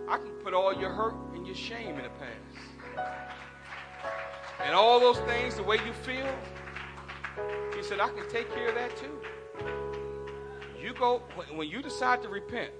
I 0.08 0.16
can 0.16 0.30
put 0.42 0.54
all 0.54 0.72
your 0.72 0.90
hurt 0.90 1.14
and 1.34 1.46
your 1.46 1.56
shame 1.56 1.96
in 1.96 2.04
the 2.04 2.10
past. 2.10 3.06
And 4.64 4.74
all 4.74 4.98
those 4.98 5.18
things, 5.20 5.56
the 5.56 5.62
way 5.62 5.76
you 5.84 5.92
feel, 5.92 6.26
he 7.76 7.82
said, 7.82 8.00
I 8.00 8.08
can 8.08 8.28
take 8.30 8.52
care 8.54 8.68
of 8.68 8.74
that 8.76 8.96
too. 8.96 9.18
You 10.88 10.94
go, 10.94 11.18
when 11.54 11.68
you 11.68 11.82
decide 11.82 12.22
to 12.22 12.30
repent, 12.30 12.70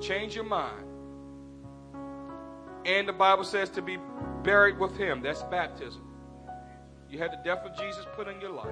change 0.00 0.36
your 0.36 0.44
mind. 0.44 0.84
And 2.84 3.08
the 3.08 3.12
Bible 3.12 3.42
says 3.42 3.68
to 3.70 3.82
be 3.82 3.98
buried 4.44 4.78
with 4.78 4.96
him. 4.96 5.22
That's 5.22 5.42
baptism. 5.42 6.02
You 7.10 7.18
had 7.18 7.32
the 7.32 7.40
death 7.44 7.64
of 7.64 7.76
Jesus 7.76 8.06
put 8.14 8.28
in 8.28 8.40
your 8.40 8.52
life. 8.52 8.68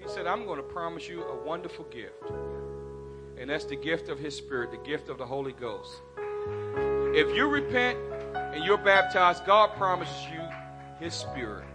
He 0.00 0.08
said, 0.08 0.26
I'm 0.26 0.44
going 0.44 0.56
to 0.56 0.64
promise 0.64 1.08
you 1.08 1.22
a 1.22 1.44
wonderful 1.44 1.84
gift. 1.84 2.32
And 3.38 3.48
that's 3.48 3.64
the 3.64 3.76
gift 3.76 4.08
of 4.08 4.18
His 4.18 4.36
Spirit, 4.36 4.72
the 4.72 4.90
gift 4.90 5.08
of 5.08 5.18
the 5.18 5.26
Holy 5.26 5.52
Ghost. 5.52 6.02
If 7.14 7.32
you 7.36 7.46
repent 7.46 7.96
and 8.34 8.64
you're 8.64 8.76
baptized, 8.76 9.46
God 9.46 9.76
promises 9.76 10.26
you 10.32 10.42
His 10.98 11.14
Spirit, 11.14 11.68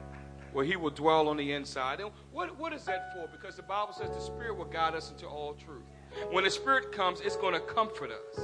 where 0.53 0.65
He 0.65 0.75
will 0.75 0.91
dwell 0.91 1.27
on 1.27 1.37
the 1.37 1.51
inside. 1.51 1.99
And 1.99 2.11
what, 2.31 2.57
what 2.57 2.73
is 2.73 2.83
that 2.85 3.13
for? 3.13 3.27
Because 3.27 3.55
the 3.55 3.63
Bible 3.63 3.93
says 3.93 4.09
the 4.09 4.21
Spirit 4.21 4.57
will 4.57 4.65
guide 4.65 4.95
us 4.95 5.11
into 5.11 5.27
all 5.27 5.53
truth. 5.53 5.83
When 6.31 6.43
the 6.43 6.49
Spirit 6.49 6.91
comes, 6.91 7.21
it's 7.21 7.35
going 7.35 7.53
to 7.53 7.59
comfort 7.59 8.11
us. 8.11 8.39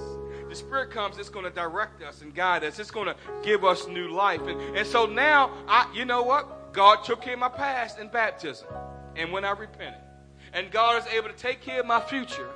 The 0.49 0.55
Spirit 0.55 0.89
comes, 0.89 1.17
it's 1.19 1.29
going 1.29 1.45
to 1.45 1.51
direct 1.51 2.01
us 2.01 2.21
and 2.21 2.33
guide 2.33 2.63
us. 2.63 2.79
It's 2.79 2.91
going 2.91 3.07
to 3.07 3.15
give 3.43 3.63
us 3.63 3.87
new 3.87 4.09
life. 4.09 4.41
And, 4.41 4.59
and 4.75 4.87
so 4.87 5.05
now, 5.05 5.51
I, 5.67 5.87
you 5.93 6.05
know 6.05 6.23
what? 6.23 6.73
God 6.73 7.03
took 7.03 7.21
care 7.21 7.33
of 7.33 7.39
my 7.39 7.49
past 7.49 7.99
in 7.99 8.07
baptism 8.07 8.67
and 9.15 9.31
when 9.31 9.45
I 9.45 9.51
repented. 9.51 10.01
And 10.53 10.71
God 10.71 11.01
is 11.01 11.07
able 11.13 11.29
to 11.29 11.35
take 11.35 11.61
care 11.61 11.79
of 11.79 11.85
my 11.85 12.01
future 12.01 12.49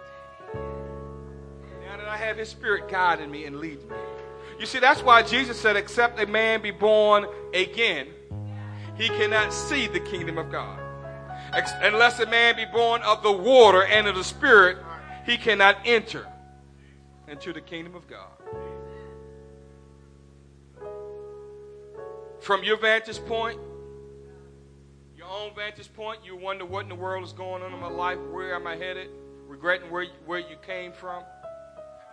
now 1.86 1.98
that 1.98 2.08
I 2.08 2.18
have 2.18 2.38
His 2.38 2.50
Spirit 2.50 2.90
guiding 2.90 3.30
me 3.30 3.46
and 3.46 3.58
leading 3.58 3.88
me. 3.88 3.96
You 4.60 4.66
see, 4.66 4.80
that's 4.80 5.04
why 5.04 5.24
Jesus 5.24 5.60
said, 5.60 5.76
except 5.76 6.20
a 6.20 6.26
man 6.26 6.62
be 6.62 6.72
born 6.72 7.26
again, 7.54 8.08
he 8.96 9.08
cannot 9.10 9.54
see 9.54 9.88
the 9.88 10.00
kingdom 10.00 10.38
of 10.38 10.52
God. 10.52 10.80
Unless 11.82 12.20
a 12.20 12.26
man 12.26 12.56
be 12.56 12.66
born 12.66 13.02
of 13.02 13.22
the 13.24 13.32
water 13.32 13.84
and 13.84 14.08
of 14.08 14.16
the 14.16 14.24
Spirit, 14.24 14.78
he 15.26 15.38
cannot 15.38 15.78
enter 15.86 16.28
into 17.28 17.54
the 17.54 17.62
kingdom 17.62 17.96
of 17.96 18.08
God. 18.08 18.30
From 22.40 22.64
your 22.64 22.78
vantage 22.78 23.24
point, 23.26 23.58
your 25.16 25.28
own 25.28 25.56
vantage 25.56 25.94
point, 25.94 26.20
you 26.26 26.36
wonder 26.36 26.66
what 26.66 26.84
in 26.84 26.90
the 26.90 26.96
world 26.96 27.24
is 27.24 27.32
going 27.32 27.64
on 27.64 27.74
in 27.74 27.80
my 27.80 27.88
life, 27.88 28.20
where 28.32 28.54
am 28.56 28.68
I 28.68 28.76
headed, 28.76 29.10
regretting 29.48 29.90
where, 29.90 30.08
where 30.26 30.40
you 30.40 30.58
came 30.62 30.92
from, 30.92 31.24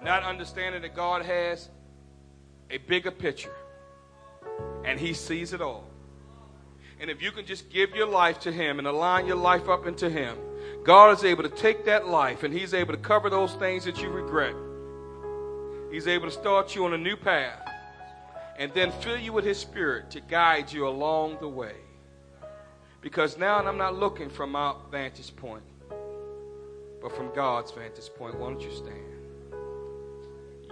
not 0.01 0.23
understanding 0.23 0.83
that 0.83 0.95
God 0.95 1.23
has 1.23 1.69
a 2.71 2.79
bigger 2.79 3.11
picture 3.11 3.55
and 4.85 5.01
He 5.01 5.13
sees 5.13 5.53
it 5.53 5.61
all. 5.61 5.90
And 7.01 7.09
if 7.09 7.23
you 7.23 7.33
can 7.33 7.47
just 7.47 7.71
give 7.71 7.95
your 7.95 8.07
life 8.07 8.41
to 8.41 8.53
Him 8.53 8.79
and 8.79 8.87
align 8.87 9.27
your 9.27 9.37
life 9.37 9.69
up 9.69 9.87
into 9.87 10.11
Him, 10.11 10.37
God 10.85 11.17
is 11.17 11.25
able 11.25 11.43
to 11.43 11.49
take 11.49 11.87
that 11.87 12.07
life 12.07 12.43
and 12.43 12.53
He's 12.53 12.75
able 12.75 12.93
to 12.93 13.01
cover 13.01 13.31
those 13.31 13.55
things 13.55 13.85
that 13.85 14.03
you 14.03 14.11
regret. 14.11 14.55
He's 15.91 16.07
able 16.07 16.27
to 16.27 16.33
start 16.33 16.75
you 16.75 16.85
on 16.85 16.93
a 16.93 16.99
new 16.99 17.17
path 17.17 17.67
and 18.59 18.73
then 18.75 18.93
fill 18.93 19.19
you 19.19 19.33
with 19.33 19.47
His 19.47 19.59
Spirit 19.59 20.11
to 20.11 20.21
guide 20.21 20.71
you 20.71 20.87
along 20.87 21.39
the 21.41 21.49
way. 21.49 21.75
Because 23.01 23.39
now 23.39 23.57
I'm 23.57 23.79
not 23.79 23.95
looking 23.95 24.29
from 24.29 24.53
my 24.53 24.75
vantage 24.91 25.35
point, 25.35 25.63
but 27.01 27.17
from 27.17 27.35
God's 27.35 27.71
vantage 27.73 28.11
point. 28.15 28.39
Why 28.39 28.51
don't 28.51 28.61
you 28.61 28.73
stand? 28.73 28.99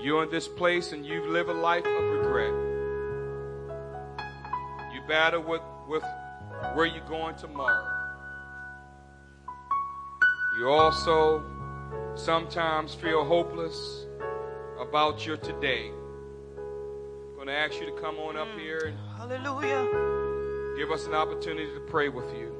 You're 0.01 0.25
in 0.25 0.31
this 0.31 0.47
place 0.47 0.93
and 0.93 1.07
you 1.07 1.27
live 1.27 1.49
a 1.49 1.55
life 1.55 1.87
of 1.87 2.05
regret. 2.05 2.53
You 4.95 5.01
battle 5.09 5.41
with, 5.43 5.63
with 5.89 6.05
where 6.75 6.87
you're 6.87 7.09
going 7.09 7.37
tomorrow. 7.37 7.87
You 10.59 10.69
also 10.69 11.45
sometimes 12.15 12.95
feel 12.95 13.25
hopeless 13.25 14.07
about 14.81 15.27
your 15.27 15.37
today. 15.37 15.91
I'm 15.91 17.35
going 17.35 17.47
to 17.47 17.53
ask 17.53 17.79
you 17.81 17.87
to 17.87 18.01
come 18.01 18.17
on 18.17 18.37
up 18.37 18.49
mm. 18.49 18.59
here. 18.59 18.87
And 18.87 18.99
Hallelujah 19.17 20.17
give 20.79 20.93
us 20.93 21.07
an 21.07 21.15
opportunity 21.15 21.75
to 21.75 21.81
pray 21.81 22.09
with 22.09 22.33
you. 22.37 22.55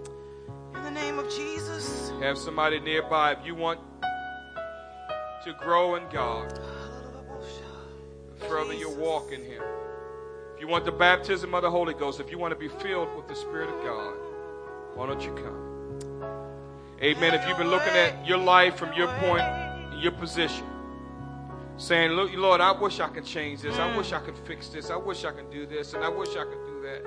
In 0.75 0.83
the 0.83 0.91
name 0.91 1.21
of 1.21 1.31
Jesus. 1.31 2.11
Have 2.21 2.37
somebody 2.37 2.81
nearby 2.81 3.31
if 3.33 3.47
you 3.47 3.55
want 3.55 3.79
to 5.45 5.53
grow 5.61 5.95
in 5.95 6.03
God. 6.13 6.61
Further 8.49 8.75
your 8.75 8.95
walk 8.97 9.31
in 9.31 9.45
Him. 9.45 9.63
If 10.59 10.63
you 10.63 10.67
want 10.67 10.85
the 10.85 10.91
baptism 10.91 11.55
of 11.55 11.63
the 11.63 11.71
Holy 11.71 11.95
Ghost, 11.95 12.19
if 12.19 12.33
you 12.33 12.37
want 12.37 12.51
to 12.51 12.59
be 12.59 12.67
filled 12.67 13.15
with 13.15 13.29
the 13.29 13.37
Spirit 13.37 13.69
of 13.69 13.81
God, 13.85 14.17
why 14.97 15.07
don't 15.07 15.23
you 15.23 15.33
come? 15.35 16.25
Amen. 17.01 17.33
If 17.33 17.47
you've 17.47 17.57
been 17.57 17.71
looking 17.71 17.93
at 17.93 18.27
your 18.27 18.39
life 18.39 18.75
from 18.75 18.93
your 18.93 19.07
point, 19.19 19.45
your 20.03 20.11
position, 20.11 20.67
saying, 21.77 22.11
Look, 22.11 22.33
Lord, 22.35 22.61
I 22.61 22.73
wish 22.73 22.99
I 22.99 23.07
could 23.07 23.25
change 23.25 23.63
this. 23.63 23.77
I 23.77 23.89
mm. 23.89 23.99
wish 23.99 24.13
I 24.13 24.19
could 24.19 24.37
fix 24.37 24.67
this. 24.67 24.91
I 24.91 24.97
wish 24.97 25.25
I 25.25 25.31
could 25.31 25.49
do 25.49 25.65
this. 25.65 25.95
And 25.95 26.03
I 26.03 26.09
wish 26.09 26.31
I 26.31 26.43
could 26.43 26.67
do 26.67 26.83
that. 26.83 27.07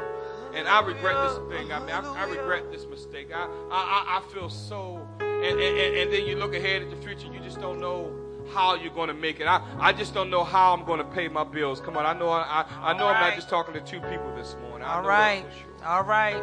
And 0.56 0.66
I 0.66 0.82
regret 0.82 1.18
this 1.28 1.38
thing. 1.50 1.74
I 1.74 1.80
mean, 1.80 1.90
I, 1.90 2.24
I 2.24 2.30
regret 2.30 2.72
this 2.72 2.86
mistake. 2.86 3.32
I, 3.36 3.50
I, 3.70 4.22
I 4.22 4.34
feel 4.34 4.50
so. 4.50 5.06
And, 5.20 5.60
and, 5.60 5.98
and 5.98 6.14
then 6.14 6.26
you 6.26 6.38
look 6.38 6.56
ahead 6.56 6.84
at 6.84 6.90
the 6.90 6.96
future, 7.06 7.28
you 7.28 7.42
just 7.42 7.60
don't 7.60 7.82
know 7.82 8.16
how 8.54 8.76
you're 8.76 8.94
going 8.94 9.08
to 9.08 9.14
make 9.14 9.40
it. 9.40 9.48
I, 9.48 9.62
I 9.80 9.94
just 9.94 10.14
don't 10.14 10.30
know 10.30 10.44
how 10.44 10.74
I'm 10.74 10.86
going 10.86 11.00
to 11.00 11.06
pay 11.06 11.28
my 11.28 11.44
bills. 11.44 11.80
Come 11.80 11.98
on, 11.98 12.06
I 12.06 12.18
know 12.18 12.30
I, 12.30 12.66
I, 12.82 12.98
know 12.98 13.08
I'm 13.08 13.20
not 13.20 13.36
just 13.36 13.50
talking 13.50 13.74
to 13.74 13.82
two 13.82 14.00
people 14.02 14.34
this 14.36 14.56
morning. 14.68 14.88
I 14.88 14.96
All 14.96 15.04
right. 15.04 15.46
sure. 15.52 15.88
All 15.88 16.04
right. 16.04 16.36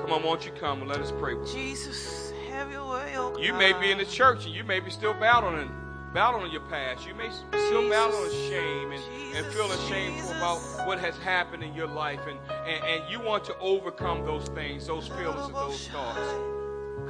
Come 0.00 0.12
on, 0.12 0.22
won't 0.22 0.44
you 0.44 0.52
come 0.52 0.80
and 0.80 0.88
let 0.88 0.98
us 0.98 1.12
pray 1.18 1.34
with 1.34 1.48
you? 1.48 1.54
Jesus, 1.54 2.32
have 2.48 2.70
your 2.70 2.88
way, 2.90 3.14
oh 3.16 3.36
You 3.38 3.54
may 3.54 3.72
be 3.72 3.90
in 3.90 3.98
the 3.98 4.04
church 4.04 4.44
and 4.46 4.54
you 4.54 4.64
may 4.64 4.80
be 4.80 4.90
still 4.90 5.14
battling, 5.14 5.70
battling 6.12 6.50
your 6.50 6.62
past. 6.62 7.06
You 7.06 7.14
may 7.14 7.28
s- 7.28 7.44
still 7.50 7.82
Jesus. 7.82 7.90
battling 7.90 8.30
shame 8.50 8.92
and, 8.92 9.02
and 9.36 9.44
Jesus, 9.46 9.54
feeling 9.54 9.78
shameful 9.88 10.30
about 10.32 10.58
what 10.86 10.98
has 10.98 11.16
happened 11.18 11.62
in 11.62 11.74
your 11.74 11.86
life. 11.86 12.20
And, 12.28 12.38
and, 12.66 12.84
and 12.84 13.10
you 13.10 13.20
want 13.20 13.44
to 13.44 13.56
overcome 13.58 14.24
those 14.24 14.48
things, 14.48 14.86
those 14.86 15.06
feelings 15.08 15.46
and 15.46 15.54
those 15.54 15.88
thoughts. 15.88 16.59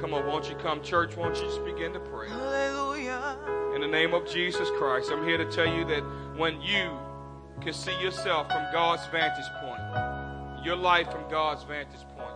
Come 0.01 0.15
on, 0.15 0.25
won't 0.25 0.49
you 0.49 0.55
come, 0.55 0.81
church? 0.81 1.15
Won't 1.15 1.35
you 1.35 1.43
just 1.43 1.63
begin 1.63 1.93
to 1.93 1.99
pray? 1.99 2.27
Hallelujah. 2.27 3.37
In 3.75 3.81
the 3.81 3.87
name 3.87 4.15
of 4.15 4.27
Jesus 4.27 4.67
Christ, 4.71 5.11
I'm 5.11 5.23
here 5.23 5.37
to 5.37 5.45
tell 5.45 5.71
you 5.71 5.85
that 5.85 6.01
when 6.35 6.59
you 6.59 6.97
can 7.61 7.71
see 7.71 7.95
yourself 8.01 8.47
from 8.47 8.65
God's 8.73 9.05
vantage 9.11 9.45
point, 9.61 10.65
your 10.65 10.75
life 10.75 11.11
from 11.11 11.29
God's 11.29 11.63
vantage 11.65 12.01
point, 12.17 12.33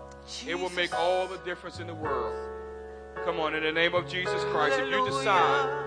it 0.48 0.54
will 0.54 0.70
make 0.70 0.94
all 0.94 1.26
the 1.26 1.40
difference 1.40 1.80
in 1.80 1.88
the 1.88 1.94
world. 1.96 2.36
Come 3.26 3.40
on, 3.40 3.56
in 3.56 3.64
the 3.64 3.72
name 3.72 3.96
of 3.96 4.08
Jesus 4.08 4.44
Christ, 4.52 4.78
if 4.80 4.88
you 4.92 5.04
decide 5.04 5.84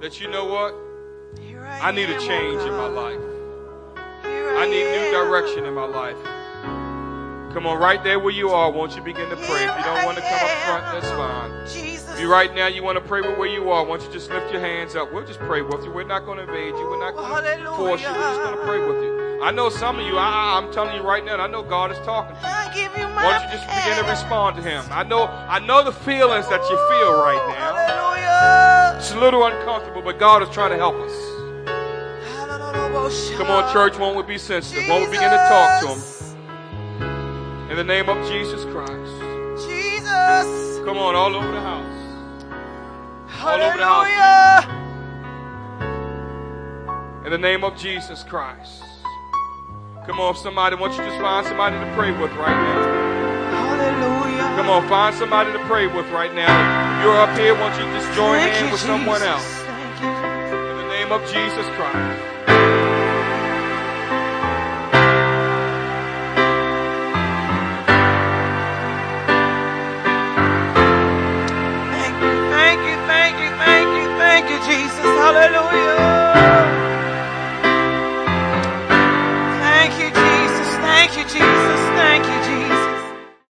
that 0.00 0.20
you 0.20 0.30
know 0.30 0.44
what, 0.44 0.72
Here 1.42 1.66
I 1.66 1.90
need 1.90 2.10
a 2.10 2.14
am, 2.14 2.20
oh 2.20 2.26
change 2.28 2.62
in 2.62 2.70
my 2.70 2.86
life. 2.86 3.20
Here 4.22 4.56
I 4.56 4.66
need 4.68 4.84
new 4.84 5.10
direction 5.10 5.64
in 5.64 5.74
my 5.74 5.86
life. 5.86 6.45
Come 7.56 7.66
on, 7.66 7.78
right 7.78 8.04
there 8.04 8.18
where 8.18 8.34
you 8.34 8.50
are, 8.50 8.70
won't 8.70 8.94
you 8.94 9.00
begin 9.00 9.30
to 9.30 9.36
pray? 9.36 9.64
If 9.64 9.78
you 9.78 9.84
don't 9.84 10.04
want 10.04 10.18
to 10.18 10.22
come 10.22 10.40
up 10.44 10.50
front, 10.68 10.84
that's 10.92 11.08
fine. 11.08 11.66
Jesus. 11.66 12.12
If 12.12 12.20
you 12.20 12.30
right 12.30 12.54
now 12.54 12.66
you 12.66 12.82
want 12.82 12.98
to 12.98 13.00
pray 13.00 13.22
with 13.22 13.38
where 13.38 13.48
you 13.48 13.70
are, 13.70 13.82
won't 13.82 14.02
you 14.02 14.12
just 14.12 14.28
lift 14.28 14.52
your 14.52 14.60
hands 14.60 14.94
up? 14.94 15.10
We'll 15.10 15.24
just 15.24 15.38
pray 15.38 15.62
with 15.62 15.82
you. 15.82 15.90
We're 15.90 16.04
not 16.04 16.26
going 16.26 16.36
to 16.36 16.42
invade 16.44 16.74
you. 16.74 16.86
We're 16.86 17.00
not 17.00 17.16
going 17.16 17.44
to 17.44 17.70
force 17.70 18.02
you. 18.02 18.08
We're 18.08 18.14
just 18.14 18.40
going 18.42 18.58
to 18.58 18.62
pray 18.62 18.86
with 18.86 19.02
you. 19.02 19.40
I 19.42 19.52
know 19.52 19.70
some 19.70 19.98
of 19.98 20.06
you, 20.06 20.18
I, 20.18 20.58
I'm 20.58 20.70
telling 20.70 20.96
you 20.96 21.00
right 21.00 21.24
now, 21.24 21.32
and 21.32 21.40
I 21.40 21.46
know 21.46 21.62
God 21.62 21.90
is 21.92 21.96
talking 22.04 22.36
to 22.36 22.42
you. 22.42 22.46
I 22.46 22.70
give 22.74 22.94
you 22.94 23.08
my 23.08 23.24
Why 23.24 23.38
don't 23.38 23.48
you 23.48 23.56
just 23.56 23.66
begin 23.68 24.04
to 24.04 24.10
respond 24.10 24.56
to 24.56 24.62
Him? 24.62 24.84
I 24.90 25.02
know, 25.02 25.24
I 25.24 25.58
know 25.58 25.82
the 25.82 25.92
feelings 25.92 26.46
that 26.50 26.60
you 26.60 26.76
feel 26.76 27.14
right 27.14 27.40
now. 27.56 27.74
Hallelujah. 27.74 28.98
It's 28.98 29.12
a 29.12 29.18
little 29.18 29.46
uncomfortable, 29.46 30.02
but 30.02 30.18
God 30.18 30.42
is 30.42 30.50
trying 30.50 30.72
to 30.72 30.76
help 30.76 30.96
us. 30.96 31.14
Come 33.38 33.46
on, 33.48 33.72
church, 33.72 33.98
won't 33.98 34.14
we 34.14 34.24
be 34.24 34.36
sensitive? 34.36 34.86
Won't 34.90 35.06
we 35.06 35.16
begin 35.16 35.30
to 35.30 35.36
talk 35.48 35.80
to 35.80 35.88
Him? 35.94 36.15
In 37.76 37.86
the 37.86 37.92
name 37.92 38.08
of 38.08 38.16
Jesus 38.26 38.64
Christ. 38.72 39.68
Jesus. 39.68 40.80
Come 40.86 40.96
on, 40.96 41.14
all 41.14 41.36
over 41.36 41.52
the 41.52 41.60
house. 41.60 41.84
All 43.44 43.60
over 43.60 43.76
the 43.76 43.84
Hallelujah. 43.84 44.64
In 47.26 47.32
the 47.32 47.36
name 47.36 47.64
of 47.64 47.76
Jesus 47.76 48.22
Christ. 48.22 48.82
Come 50.06 50.20
on, 50.20 50.34
somebody, 50.36 50.74
won't 50.76 50.94
you 50.94 51.00
to 51.00 51.04
just 51.04 51.20
find 51.20 51.46
somebody 51.46 51.76
to 51.76 51.92
pray 51.94 52.12
with 52.12 52.32
right 52.32 52.56
now? 52.56 52.80
Hallelujah. 53.52 54.56
Come 54.56 54.70
on, 54.70 54.88
find 54.88 55.14
somebody 55.14 55.52
to 55.52 55.58
pray 55.66 55.86
with 55.86 56.08
right 56.08 56.34
now. 56.34 56.48
If 56.96 57.04
you're 57.04 57.20
up 57.20 57.38
here, 57.38 57.54
won't 57.54 57.76
you 57.76 57.84
to 57.84 57.92
just 57.92 58.10
join 58.16 58.38
Thank 58.38 58.56
in 58.56 58.64
you, 58.64 58.72
with 58.72 58.80
someone 58.80 59.20
else? 59.20 59.60
In 60.00 60.78
the 60.78 60.88
name 60.88 61.12
of 61.12 61.20
Jesus 61.30 61.66
Christ. 61.76 62.35
Aleluya. 75.26 76.75